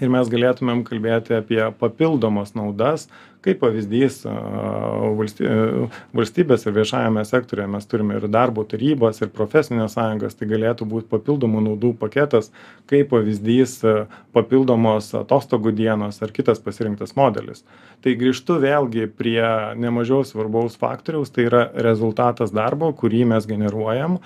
ir 0.00 0.10
mes 0.12 0.30
galėtumėm 0.30 0.82
kalbėti 0.86 1.38
apie 1.38 1.62
papildomas 1.78 2.54
naudas 2.58 3.08
kaip 3.44 3.60
pavyzdys 3.60 4.22
valsty 4.24 5.48
valstybės 6.16 6.64
ir 6.64 6.74
viešajame 6.78 7.24
sektoriuje 7.28 7.68
mes 7.74 7.88
turime 7.90 8.16
ir 8.18 8.26
darbo 8.32 8.64
tarybas 8.68 9.20
ir 9.20 9.32
profesines 9.34 9.96
sąjungas 9.96 10.38
tai 10.38 10.48
galėtų 10.50 10.88
būt 10.88 11.10
papildomų 11.12 11.64
naudų 11.68 11.92
paketas 12.00 12.50
kaip 12.90 13.10
pavyzdys 13.12 13.76
papildomos 14.36 15.10
atostogų 15.18 15.74
dienos 15.76 16.22
ar 16.24 16.32
kitas 16.34 16.62
pasirinktas 16.64 17.14
modelis. 17.18 17.64
Tai 18.04 18.16
grįžtu 18.20 18.58
vėlgi 18.64 19.06
prie 19.12 19.44
nemažiau 19.80 20.24
svarbaus 20.26 20.78
faktoriaus 20.80 21.32
tai 21.34 21.48
yra 21.50 21.66
rezultatas 21.88 22.54
darbo 22.54 22.92
kurį 22.96 23.24
mes 23.34 23.48
generuojam 23.50 24.20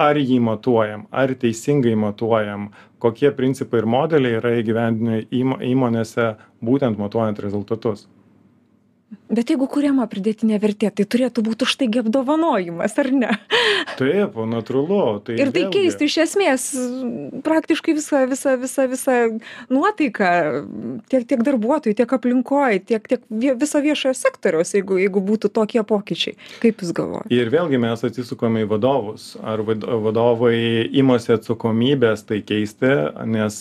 ar 0.00 0.16
jį 0.16 0.38
matuojam 0.40 1.06
ar 1.10 1.34
teisingai 1.42 1.94
matuojam 1.98 2.70
kokie 3.02 3.30
principai 3.36 3.82
ir 3.82 3.88
modeliai 3.94 4.38
yra 4.40 4.54
įgyvendinami 4.60 5.26
įmo 5.40 5.58
įmonėse 5.68 6.32
būtent 6.64 6.98
matuojant 7.02 7.40
rezultatus 7.44 8.06
bet 9.32 9.52
jeigu 9.52 9.68
kuriama 9.70 10.06
pridėtinė 10.10 10.60
vertė 10.62 10.90
tai 10.92 11.06
turėtų 11.08 11.44
būt 11.46 11.64
už 11.66 11.76
tai 11.80 11.88
gi 11.92 12.02
apdovanojimas 12.02 12.96
ar 13.02 13.10
ne? 13.16 13.30
Taip 14.00 14.36
natūralu 14.52 15.02
tai 15.26 15.38
ir 15.40 15.52
tai 15.54 15.66
keistų 15.72 16.08
iš 16.08 16.18
esmės 16.26 16.68
praktiškai 17.46 17.96
visą 17.98 18.24
visą 18.30 18.56
visą 18.60 18.86
visą 18.92 19.18
nuotaiką 19.72 20.32
tiek 21.12 21.26
tiek 21.30 21.44
darbuotojų 21.46 21.98
tiek 22.02 22.16
aplinkoj 22.18 22.82
tiek 22.88 23.08
tiek 23.08 23.26
viso 23.30 23.82
viešojo 23.84 24.14
sektoriaus 24.18 24.74
jeigu 24.76 25.00
jeigu 25.00 25.22
būtų 25.24 25.52
tokie 25.52 25.82
pokyčiai. 25.86 26.36
Kaip 26.62 26.82
jūs 26.82 26.94
galvojat? 26.96 27.30
Ir 27.32 27.50
vėlgi 27.52 27.80
mes 27.82 28.04
atsisukame 28.06 28.64
į 28.64 28.70
vadovus. 28.72 29.32
Ar 29.42 29.64
vad 29.66 29.84
vadovai 30.06 30.86
imasi 31.02 31.34
atsakomybės 31.36 32.26
tai 32.28 32.42
keisti 32.46 32.92
nes 33.28 33.56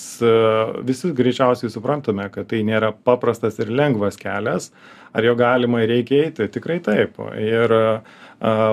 visi 0.88 1.14
greičiausiai 1.18 1.72
suprantame 1.74 2.28
kad 2.34 2.50
tai 2.52 2.64
nėra 2.68 2.92
paprastas 2.92 3.60
ir 3.62 3.72
lengvas 3.72 4.20
kelias. 4.22 4.72
Ar 5.12 5.26
juo 5.28 5.34
galima 5.62 5.84
ir 5.84 5.90
reikia 5.90 6.26
eiti 6.26 6.48
tikrai 6.52 6.80
taip. 6.82 7.20
Ir 7.38 7.74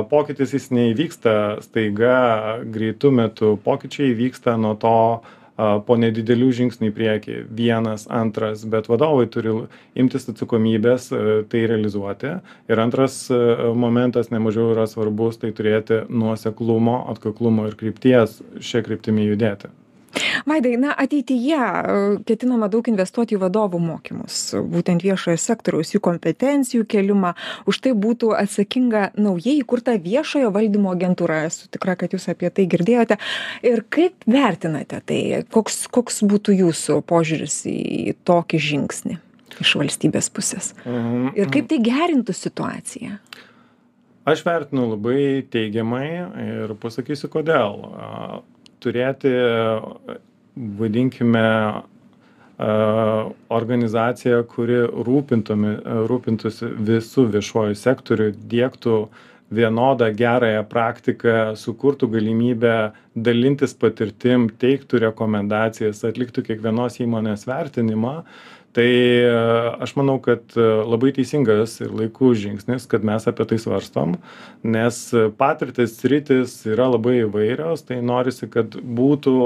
pokytis 0.09 0.55
jis 0.57 0.71
neįvyksta 0.73 1.61
staiga 1.63 2.61
greitu 2.65 3.11
metu. 3.13 3.59
Pokyčiai 3.65 4.15
vyksta 4.17 4.57
nuo 4.57 4.75
to 4.75 5.23
po 5.59 5.97
nedidelių 5.99 6.53
žingsnių 6.55 6.89
į 6.89 6.95
priekį. 6.95 7.37
Vienas 7.51 8.07
antras 8.09 8.63
bet 8.65 8.87
vadovai 8.89 9.27
turi 9.27 9.67
imtis 9.99 10.29
atsakomybės 10.31 11.11
tai 11.51 11.65
realizuoti. 11.67 12.39
Ir 12.71 12.81
antras 12.81 13.27
momentas 13.75 14.31
nemažiau 14.31 14.71
yra 14.77 14.87
svarbus 14.87 15.43
tai 15.43 15.51
turėti 15.53 16.05
nuoseklumo 16.09 17.03
atkaklumo 17.11 17.67
ir 17.69 17.77
krypties 17.77 18.39
šia 18.63 18.87
kryptimi 18.87 19.27
judėti 19.27 19.75
vaidai 20.49 20.77
na 20.81 20.95
ateityje 20.99 21.61
ketinama 22.29 22.69
daug 22.73 22.89
investuoti 22.91 23.37
į 23.37 23.43
vadovų 23.43 23.81
mokymus 23.83 24.39
būtent 24.73 25.05
viešojo 25.05 25.39
sektoriaus 25.41 25.95
jų 25.95 26.03
kompetencijų 26.05 26.87
kėlimą. 26.89 27.35
Už 27.69 27.81
tai 27.85 27.95
būtų 27.99 28.33
atsakinga 28.39 29.11
naujai 29.19 29.59
įkurta 29.61 29.97
viešojo 30.03 30.53
valdymo 30.55 30.93
agentūra. 30.95 31.45
Esu 31.49 31.69
tikra 31.73 31.97
kad 32.01 32.15
jūs 32.17 32.29
apie 32.33 32.51
tai 32.55 32.67
girdėjote. 32.71 33.19
Ir 33.67 33.85
kaip 33.93 34.27
vertinate 34.29 35.03
tai? 35.05 35.21
Koks 35.53 35.87
koks 35.93 36.23
būtų 36.29 36.59
jūsų 36.63 37.01
požiūris 37.09 37.63
į 37.71 38.17
tokį 38.29 38.63
žingsnį 38.69 39.19
iš 39.59 39.75
valstybės 39.81 40.31
pusės? 40.31 40.73
Mhm, 40.85 41.33
ir 41.39 41.51
kaip 41.53 41.71
tai 41.71 41.81
gerintų 41.83 42.37
situaciją? 42.37 43.19
Aš 44.29 44.43
vertinu 44.45 44.91
labai 44.91 45.47
teigiamai 45.49 46.09
ir 46.45 46.75
pasakysiu 46.83 47.31
kodėl 47.33 47.79
turėti, 48.83 49.33
vadinkime, 50.79 51.47
organizaciją, 53.55 54.43
kuri 54.51 54.81
rūpintųsi 56.11 56.71
visų 56.89 57.29
viešuoju 57.37 57.77
sektoriu, 57.79 58.33
dėktų 58.51 58.97
vienodą 59.55 60.09
gerąją 60.13 60.65
praktiką 60.69 61.55
sukurtų 61.57 62.09
galimybę 62.13 62.75
dalintis 63.17 63.75
patirtim 63.79 64.49
teiktų 64.61 65.01
rekomendacijas 65.07 66.03
atliktų 66.05 66.45
kiekvienos 66.51 66.99
įmonės 67.01 67.47
vertinimą 67.49 68.17
tai 68.77 68.89
e, 68.89 69.31
aš 69.85 69.95
manau 69.99 70.19
kad 70.23 70.43
e, 70.57 70.67
labai 70.89 71.13
teisingas 71.17 71.79
ir 71.81 71.95
laiku 71.95 72.35
žingsnis 72.37 72.89
kad 72.91 73.07
mes 73.07 73.29
apie 73.31 73.47
tai 73.49 73.59
svarstom 73.63 74.17
nes 74.63 75.01
patirtys 75.41 75.97
sritys 76.01 76.61
yra 76.69 76.91
labai 76.93 77.23
įvairios 77.25 77.87
tai 77.89 78.03
norisi 78.05 78.51
kad 78.53 78.77
būtų 78.77 79.39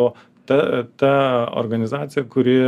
ta 0.50 0.58
ta 0.98 1.14
organizacija 1.62 2.26
kuri 2.28 2.58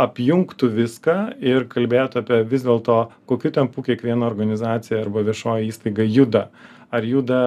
apjungtų 0.00 0.70
viską 0.74 1.16
ir 1.44 1.68
kalbėtų 1.70 2.22
apie 2.22 2.42
vis 2.50 2.64
dėlto 2.66 2.98
kokiu 3.30 3.52
tempu 3.54 3.84
kiekviena 3.86 4.26
organizacija 4.26 5.04
arba 5.04 5.22
viešoji 5.26 5.70
įstaiga 5.70 6.06
juda. 6.06 6.48
Ar 6.94 7.02
juda 7.02 7.38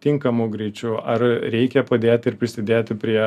tinkamu 0.00 0.46
greičiu 0.48 0.94
ar 0.96 1.20
reikia 1.52 1.82
padėti 1.84 2.30
ir 2.30 2.36
prisidėti 2.40 2.96
prie 2.96 3.20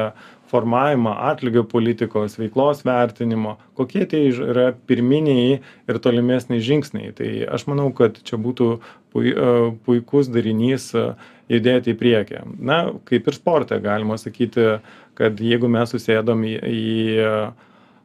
formavimo 0.50 1.14
atlygio 1.30 1.62
politikos 1.70 2.40
veiklos 2.40 2.82
vertinimo. 2.86 3.58
Kokie 3.78 4.08
tie 4.10 4.24
yra 4.32 4.72
pirminiai 4.90 5.60
ir 5.60 6.00
tolimesni 6.02 6.58
žingsniai? 6.66 7.14
Tai 7.14 7.30
aš 7.54 7.68
manau 7.70 7.92
kad 7.94 8.18
čia 8.26 8.42
būtų 8.42 8.72
pui 9.14 9.30
e, 9.30 9.54
puikus 9.86 10.32
darinys 10.34 10.90
e, 10.98 11.12
judėti 11.54 11.94
į 11.94 12.00
priekį. 12.02 12.42
Na 12.66 12.82
kaip 13.06 13.30
ir 13.30 13.38
sporte 13.38 13.78
galima 13.84 14.18
sakyti 14.18 14.80
kad 15.20 15.42
jeigu 15.44 15.70
mes 15.70 15.92
susėdom 15.94 16.46
į 16.48 16.56
į 16.66 16.90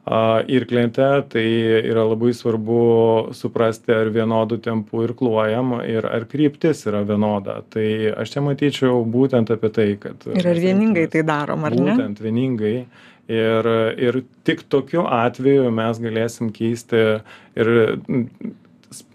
a 0.05 0.43
irklente 0.47 1.05
tai 1.33 1.45
yra 1.81 2.03
labai 2.05 2.33
svarbu 2.37 3.33
suprasti 3.33 3.93
ar 3.93 4.11
vienodu 4.13 4.59
tempu 4.61 5.01
irkluojam 5.07 5.79
ir 5.81 6.05
ar 6.05 6.27
kryptis 6.29 6.85
yra 6.85 7.01
vienoda. 7.07 7.63
Tai 7.73 7.87
aš 8.13 8.35
čia 8.35 8.43
matyčiau 8.45 9.01
būtent 9.01 9.49
apie 9.55 9.71
tai 9.73 9.87
kad 10.01 10.27
ir 10.29 10.51
ar 10.51 10.61
vieningai 10.61 11.07
tai 11.09 11.25
darom 11.25 11.65
ar 11.65 11.73
ne? 11.73 11.95
Būtent 11.95 12.21
vieningai. 12.21 12.77
Ir 13.25 13.67
ir 13.97 14.19
tik 14.45 14.67
tokiu 14.69 15.07
atveju 15.09 15.71
mes 15.73 15.97
galėsim 15.97 16.53
keisti 16.53 17.01
ir 17.57 17.71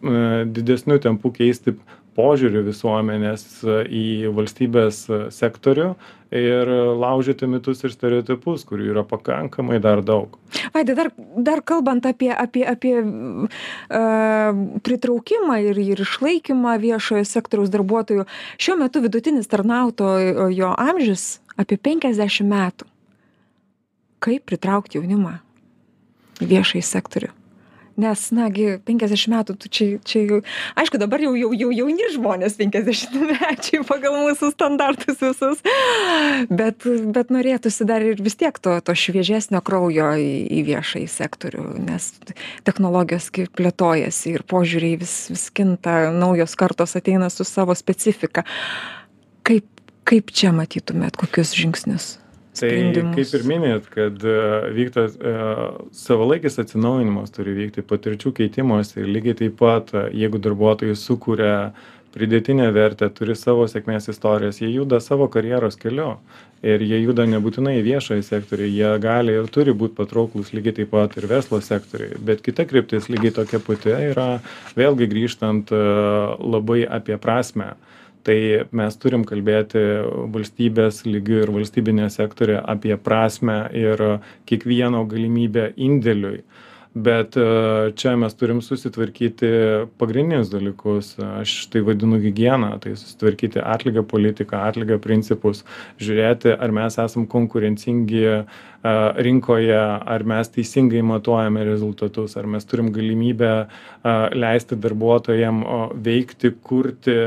didesniu 0.00 0.98
tempu 1.02 1.32
keisti 1.34 1.76
požiūrį 2.18 2.64
visuomenės 2.66 3.44
į 3.86 4.30
valstybės 4.34 5.04
sektorių 5.34 5.92
ir 6.36 6.70
laužyti 7.00 7.48
mitus 7.50 7.82
ir 7.84 7.94
stereotipus 7.94 8.64
kurių 8.68 8.90
yra 8.92 9.04
pakankamai 9.06 9.80
dar 9.82 10.02
daug. 10.06 10.36
Vaidai 10.74 10.96
dar 10.98 11.10
dar 11.50 11.62
kalbant 11.66 12.06
apie 12.06 12.30
apie 12.34 12.64
apie 12.66 12.94
a 13.00 14.52
pritraukimą 14.86 15.58
ir 15.70 15.80
ir 15.82 16.04
išlaikymą 16.06 16.76
viešojo 16.82 17.24
sektoriaus 17.26 17.72
darbuotojų 17.74 18.26
šiuo 18.58 18.78
metu 18.84 19.02
vidutinis 19.04 19.50
tarnautojo 19.50 20.72
amžius 20.76 21.40
apie 21.60 21.78
penkiasdešim 21.78 22.50
metų. 22.50 22.88
Kaip 24.20 24.44
pritraukt 24.50 24.94
jaunimą 24.98 25.38
į 26.40 26.50
viešąjį 26.50 26.86
sektorių 26.86 27.39
nes 28.00 28.24
na 28.36 28.48
gi 28.52 28.78
penkiasdešim 28.86 29.34
metų 29.36 29.56
tu 29.60 29.70
čia 29.72 29.88
čia 30.06 30.22
jau 30.24 30.40
aišku 30.80 31.00
dabar 31.00 31.22
jau 31.22 31.32
jau 31.38 31.50
jau 31.56 31.70
jauni 31.74 32.08
žmonės 32.14 32.56
penkiasdešimtmečiai 32.60 33.82
pagal 33.88 34.16
mūsų 34.24 34.52
standartus 34.54 35.20
visus. 35.22 35.64
Bet 36.50 36.86
bet 37.16 37.32
norėtųsi 37.34 37.86
dar 37.88 38.04
ir 38.04 38.22
vis 38.22 38.38
tiek 38.40 38.56
to 38.62 38.78
to 38.84 38.96
šviežesnio 38.96 39.62
kraujo 39.64 40.12
į 40.20 40.30
į 40.60 40.62
viešąjį 40.70 41.10
sektorių 41.16 41.66
nes 41.86 42.10
technologijos 42.68 43.30
gi 43.34 43.48
plėtojasi 43.58 44.36
ir 44.36 44.46
požiūriai 44.48 45.00
vis 45.00 45.16
vis 45.32 45.48
kinta 45.54 46.10
naujos 46.14 46.56
kartos 46.58 46.96
ateina 46.98 47.30
su 47.32 47.46
savo 47.48 47.76
specifika. 47.78 48.46
Kaip 49.46 49.68
kaip 50.10 50.32
čia 50.34 50.50
matytumėt 50.56 51.18
kokius 51.20 51.52
žingsnius 51.54 52.16
Tai 52.60 52.72
kaip 53.14 53.36
ir 53.38 53.44
minėjot, 53.48 53.86
kad 53.94 54.24
e, 54.26 54.34
vyksta 54.76 55.06
e, 55.08 55.30
savalaikis 55.96 56.60
atsinaujinimas 56.60 57.32
turi 57.32 57.54
vykti, 57.56 57.84
patirčių 57.86 58.34
keitimas 58.36 58.92
ir 58.98 59.08
lygiai 59.08 59.38
taip 59.38 59.56
pat, 59.60 59.94
e, 59.96 60.10
jeigu 60.20 60.40
darbuotojai 60.44 60.96
sukuria 60.98 61.54
pridėtinę 62.12 62.66
vertę, 62.74 63.06
turi 63.14 63.36
savo 63.38 63.64
sėkmės 63.70 64.10
istorijas, 64.12 64.58
jie 64.60 64.68
juda 64.74 64.98
savo 65.00 65.30
karjeros 65.30 65.78
keliu 65.80 66.16
ir 66.66 66.82
jie 66.84 66.98
juda 67.04 67.24
nebūtinai 67.30 67.78
į 67.78 67.84
viešąjį 67.86 68.24
sektorių, 68.26 68.66
jie 68.68 68.90
gali 69.00 69.36
ir 69.38 69.46
turi 69.54 69.72
būti 69.72 69.96
patrauklus 69.96 70.50
lygiai 70.52 70.80
taip 70.80 70.90
pat 70.92 71.16
ir 71.16 71.30
verslo 71.30 71.62
sektoriui, 71.64 72.18
bet 72.18 72.42
kita 72.44 72.66
kryptis 72.68 73.08
lygiai 73.08 73.36
tokia 73.38 73.62
pati 73.64 73.94
yra, 74.10 74.32
vėlgi 74.76 75.08
grįžtant 75.14 75.70
labai 75.70 76.82
apie 76.98 77.16
prasme 77.22 77.76
tai 78.26 78.38
mes 78.76 78.96
turim 79.02 79.24
kalbėti 79.28 79.83
valstybės 80.35 81.04
lygiu 81.09 81.42
ir 81.44 81.52
valstybinėje 81.54 82.11
sektoriuje 82.18 82.64
apie 82.74 82.96
prasmę 82.96 83.61
ir 83.76 84.04
kiekvieno 84.50 85.04
galimybę 85.11 85.70
indėliui. 85.76 86.42
Bet 86.94 87.37
e, 87.38 87.42
čia 87.94 88.16
mes 88.18 88.33
turim 88.35 88.59
susitvarkyti 88.66 89.48
pagrindinius 89.98 90.48
dalykus. 90.50 91.12
Aš 91.22 91.68
tai 91.70 91.85
vadinu 91.87 92.18
higiena 92.18 92.72
tai 92.83 92.96
susitvarkyti 92.98 93.62
atlygio 93.62 94.02
politiką 94.02 94.59
atlygio 94.66 94.98
principus 94.98 95.62
žiūrėti 96.02 96.56
ar 96.56 96.74
mes 96.74 96.98
esam 96.98 97.28
konkurencingi 97.30 98.24
e, 98.26 98.40
rinkoje 99.22 99.78
ar 99.78 100.26
mes 100.26 100.50
teisingai 100.50 101.04
matuojame 101.12 101.62
rezultatus 101.68 102.35
ar 102.35 102.50
mes 102.50 102.66
turim 102.66 102.90
galimybę 102.90 103.52
e, 103.54 103.68
leisti 104.35 104.74
darbuotojam 104.74 105.62
veikti 105.94 106.56
kurti 106.59 107.20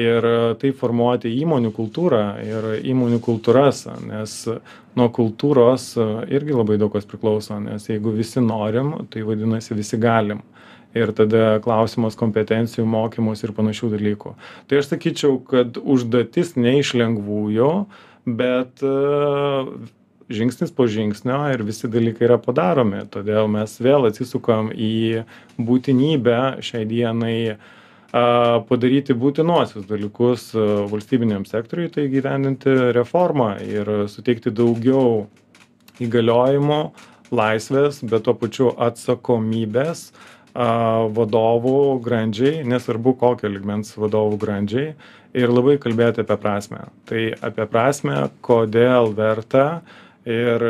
ir 0.00 0.26
taip 0.60 0.78
formuoti 0.80 1.32
įmonių 1.42 1.72
kultūrą 1.76 2.22
ir 2.44 2.68
įmonių 2.92 3.20
kultūras 3.24 3.84
nes 4.06 4.36
nuo 4.98 5.08
kultūros 5.14 5.92
irgi 6.32 6.56
labai 6.56 6.78
daug 6.80 6.92
kas 6.94 7.08
priklauso 7.08 7.58
nes 7.62 7.88
jeigu 7.90 8.14
visi 8.16 8.42
norim 8.44 8.94
tai 9.12 9.26
vadinasi 9.26 9.76
visi 9.78 10.00
galim. 10.00 10.42
Ir 10.90 11.12
tada 11.14 11.60
klausimas 11.62 12.16
kompetencijų 12.18 12.82
mokymosi 12.90 13.44
ir 13.46 13.52
panašių 13.54 13.92
dalykų. 13.92 14.32
Tai 14.66 14.80
aš 14.80 14.88
sakyčiau 14.90 15.36
kad 15.46 15.78
užduotis 15.78 16.56
ne 16.58 16.80
iš 16.80 16.96
lengvųjų 16.98 17.70
bet 18.26 18.82
žingsnis 20.30 20.70
po 20.74 20.86
žingsnio 20.86 21.40
ir 21.54 21.64
visi 21.66 21.90
dalykai 21.90 22.28
yra 22.28 22.38
padaromi. 22.42 23.02
Todėl 23.10 23.50
mes 23.50 23.74
vėl 23.82 24.08
atsisukam 24.08 24.70
į 24.70 25.24
būtinybę 25.58 26.62
šiai 26.64 26.86
dienai 26.88 27.36
padaryti 28.10 29.14
būtinuosius 29.14 29.86
dalykus 29.86 30.50
valstybiniam 30.90 31.44
sektoriui 31.46 31.92
tai 31.94 32.08
įgyvendinti 32.08 32.74
reformą 32.96 33.52
ir 33.62 33.90
suteikti 34.10 34.50
daugiau 34.50 35.28
įgaliojimų 36.02 36.80
laisvės 37.30 38.00
bet 38.02 38.26
tuo 38.26 38.34
pačiu 38.34 38.72
atsakomybės 38.82 40.10
vadovų 40.54 42.00
grandžiai 42.02 42.64
nesvarbu 42.66 43.14
kokio 43.20 43.50
lygmens 43.52 43.94
vadovų 43.94 44.38
grandžiai 44.42 44.94
ir 45.38 45.52
labai 45.52 45.76
kalbėti 45.78 46.24
apie 46.24 46.36
prasmę. 46.42 46.88
Tai 47.06 47.22
apie 47.46 47.66
prasmę 47.70 48.24
kodėl 48.42 49.12
verta 49.14 49.82
ir 50.28 50.64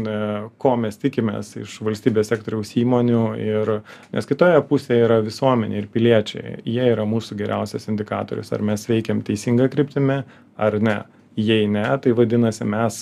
ko 0.62 0.74
mes 0.80 0.98
tikimės 0.98 1.52
iš 1.62 1.78
valstybės 1.86 2.30
sektoriaus 2.32 2.74
įmonių 2.80 3.22
ir 3.42 3.72
nes 4.14 4.28
kitoje 4.28 4.58
pusėje 4.70 5.04
yra 5.06 5.20
visuomenė 5.24 5.82
ir 5.82 5.90
piliečiai. 5.92 6.56
Jie 6.66 6.88
yra 6.92 7.06
mūsų 7.08 7.38
geriausias 7.38 7.88
indikatorius 7.90 8.52
ar 8.52 8.64
mes 8.66 8.88
veikiam 8.90 9.22
teisinga 9.22 9.68
kryptimi 9.72 10.22
ar 10.56 10.80
ne. 10.82 11.00
Jei 11.38 11.68
ne 11.70 11.84
tai 12.02 12.10
vadinasi 12.18 12.66
mes 12.66 12.96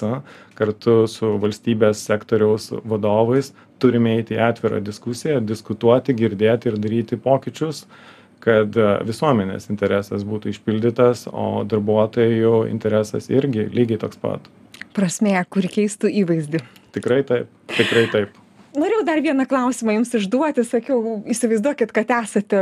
kartu 0.58 0.96
su 1.08 1.30
valstybės 1.40 2.02
sektoriaus 2.04 2.68
vadovais 2.84 3.54
turime 3.80 4.18
eiti 4.18 4.36
į 4.36 4.42
atvirą 4.50 4.82
diskusiją 4.84 5.40
diskutuoti 5.40 6.12
girdėti 6.16 6.68
ir 6.68 6.76
daryti 6.76 7.16
pokyčius 7.16 7.86
kad 8.44 8.76
visuomenės 9.08 9.70
interesas 9.72 10.28
būtų 10.28 10.52
išpildytas 10.52 11.24
o 11.32 11.64
darbuotojų 11.64 12.66
interesas 12.68 13.30
irgi 13.32 13.70
lygiai 13.72 14.04
toks 14.04 14.20
pat 14.20 14.52
prasmė 14.96 15.36
kuri 15.52 15.70
keistų 15.80 16.10
įvaizdį. 16.24 16.64
Tikrai 16.96 17.22
taip 17.28 17.52
tikrai 17.74 18.06
taip. 18.12 18.42
Norėjau 18.76 19.06
dar 19.08 19.22
vieną 19.24 19.46
klausimą 19.48 19.94
jums 19.94 20.10
užduoti. 20.18 20.60
Sakiau 20.68 21.20
įsivaizduokit 21.32 21.94
kad 21.96 22.10
esate 22.18 22.58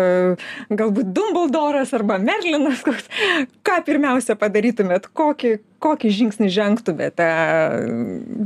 galbūt 0.71 1.11
dumbuldoras 1.15 1.91
arba 1.97 2.21
merlinas. 2.23 2.85
Koks 2.87 3.09
ką 3.67 3.81
pirmiausia 3.87 4.39
padarytumėt? 4.39 5.11
Kokį 5.11 5.57
kokį 5.85 6.13
žingsnį 6.21 6.49
žengtumėte 6.55 7.29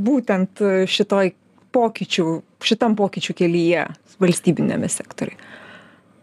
būtent 0.09 0.63
šitoj 0.91 1.31
pokyčių 1.75 2.25
šitam 2.65 2.97
pokyčių 2.99 3.37
kelyje 3.37 3.85
valstybiniame 4.19 4.89
sektoriuj 4.91 5.37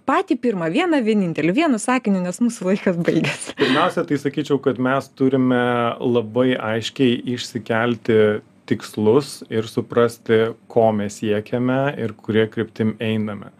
patį 0.07 0.39
pirmą 0.43 0.69
vieną 0.73 1.01
vienintelį 1.05 1.55
vienu 1.57 1.81
sakiniu 1.83 2.23
nes 2.25 2.39
mūsų 2.43 2.71
laikas 2.71 3.01
baigėsi. 3.07 3.57
Pirmiausia 3.59 4.07
tai 4.09 4.21
sakyčiau 4.23 4.61
kad 4.63 4.79
mes 4.83 5.09
turime 5.19 5.63
labai 6.01 6.55
aiškiai 6.55 7.19
išsikelti 7.35 8.21
tikslus 8.67 9.41
ir 9.51 9.69
suprasti 9.71 10.41
ko 10.71 10.91
mes 10.95 11.21
siekiame 11.21 11.81
ir 12.03 12.15
kuria 12.19 12.47
kryptim 12.51 12.97
einame. 13.03 13.53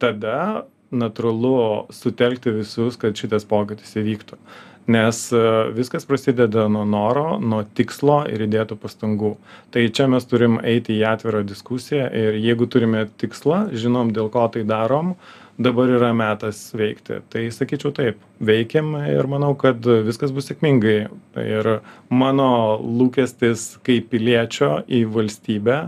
Tada 0.00 0.64
natūralu 0.94 1.90
sutelkti 1.92 2.52
visus 2.54 2.98
kad 3.00 3.16
šitas 3.18 3.46
pokytis 3.48 3.96
įvyktų. 3.98 4.38
Nes 4.94 5.18
e, 5.32 5.38
viskas 5.72 6.04
prasideda 6.04 6.66
nuo 6.68 6.82
noro 6.84 7.38
nuo 7.40 7.62
tikslo 7.76 8.18
ir 8.28 8.42
įdėtų 8.44 8.76
pastangų. 8.82 9.30
Tai 9.72 9.84
čia 9.96 10.10
mes 10.12 10.28
turim 10.28 10.58
eiti 10.60 10.98
į 10.98 11.06
atvirą 11.14 11.40
diskusiją 11.48 12.10
ir 12.12 12.36
jeigu 12.36 12.68
turime 12.68 13.06
tikslą 13.20 13.70
žinom 13.72 14.12
dėl 14.16 14.28
ko 14.34 14.44
tai 14.52 14.66
darom 14.68 15.14
dabar 15.58 15.90
yra 15.90 16.12
metas 16.16 16.68
veikti. 16.76 17.20
Tai 17.30 17.44
sakyčiau 17.54 17.92
taip 17.94 18.22
veikiam 18.44 18.94
ir 19.08 19.28
manau 19.30 19.52
kad 19.58 19.84
viskas 20.06 20.34
bus 20.34 20.50
sėkmingai. 20.50 20.96
Ir 21.40 21.70
mano 22.10 22.48
lūkestis 22.82 23.74
kaip 23.86 24.10
piliečio 24.12 24.80
į 24.88 25.04
valstybę 25.14 25.78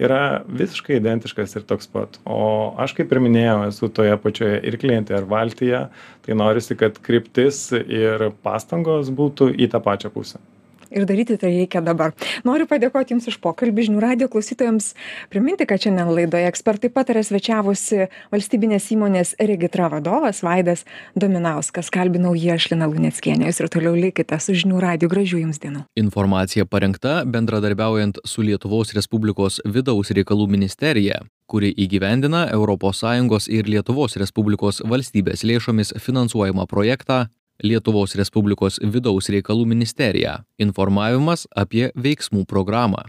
yra 0.00 0.40
visiškai 0.48 0.96
identiškas 0.96 1.58
ir 1.58 1.66
toks 1.68 1.90
pat. 1.92 2.16
O 2.24 2.72
aš 2.80 2.94
kaip 2.96 3.12
ir 3.12 3.20
minėjau 3.20 3.58
esu 3.68 3.90
toje 3.92 4.16
pačioje 4.22 4.62
irklentėje 4.72 5.20
ar 5.20 5.28
valtyje. 5.28 5.82
Tai 6.24 6.38
norisi 6.40 6.78
kad 6.80 6.96
kryptis 7.04 7.66
ir 7.76 8.30
pastangos 8.44 9.12
būtų 9.12 9.52
į 9.60 9.70
tą 9.74 9.82
pačią 9.84 10.12
pusę 10.14 10.40
ir 10.90 11.06
daryti 11.08 11.38
tai 11.40 11.52
reikia 11.54 11.82
dabar. 11.84 12.14
Noriu 12.46 12.66
padėkoti 12.70 13.14
jums 13.14 13.28
už 13.30 13.38
pokalbį 13.44 13.86
žinių 13.88 14.02
radijo 14.02 14.30
klausytojams. 14.32 14.92
Priminti 15.32 15.66
kad 15.68 15.82
šiandien 15.82 16.12
laidoje 16.14 16.50
ekspertai 16.50 16.92
pataria 16.92 17.24
svečiavosi 17.26 18.08
valstybinės 18.34 18.90
įmonės 18.94 19.34
regitra 19.40 19.90
vadovas 19.92 20.42
vaidas 20.46 20.84
dominauskas. 21.14 21.90
Kalbinau 21.94 22.34
jį 22.38 22.54
aš 22.56 22.70
lina 22.74 22.90
luneckienė. 22.90 23.50
Jūs 23.50 23.62
ir 23.64 23.72
toliau 23.72 23.96
likite 23.98 24.38
su 24.42 24.56
žinių 24.58 24.80
radiju 24.82 25.12
gražių 25.12 25.42
jums 25.44 25.62
dienų. 25.62 25.84
Informacija 26.00 26.66
parengta 26.66 27.20
bendradarbiaujant 27.26 28.22
su 28.24 28.46
lietuvos 28.46 28.94
respublikos 28.96 29.60
vidaus 29.64 30.14
reikalų 30.16 30.48
ministerija 30.50 31.22
kuri 31.50 31.72
įgyvendina 31.74 32.46
sąjungos 32.94 33.48
ir 33.50 33.66
lietuvos 33.66 34.16
respublikos 34.22 34.80
valstybės 34.86 35.42
lėšomis 35.42 35.94
finansuojamą 35.98 36.66
projektą 36.70 37.26
lietuvos 37.64 38.16
respublikos 38.18 38.80
vidaus 38.82 39.30
reikalų 39.32 39.66
ministerija. 39.72 40.40
Informavimas 40.60 41.46
apie 41.56 41.88
veiksmų 41.94 42.46
programą 42.48 43.04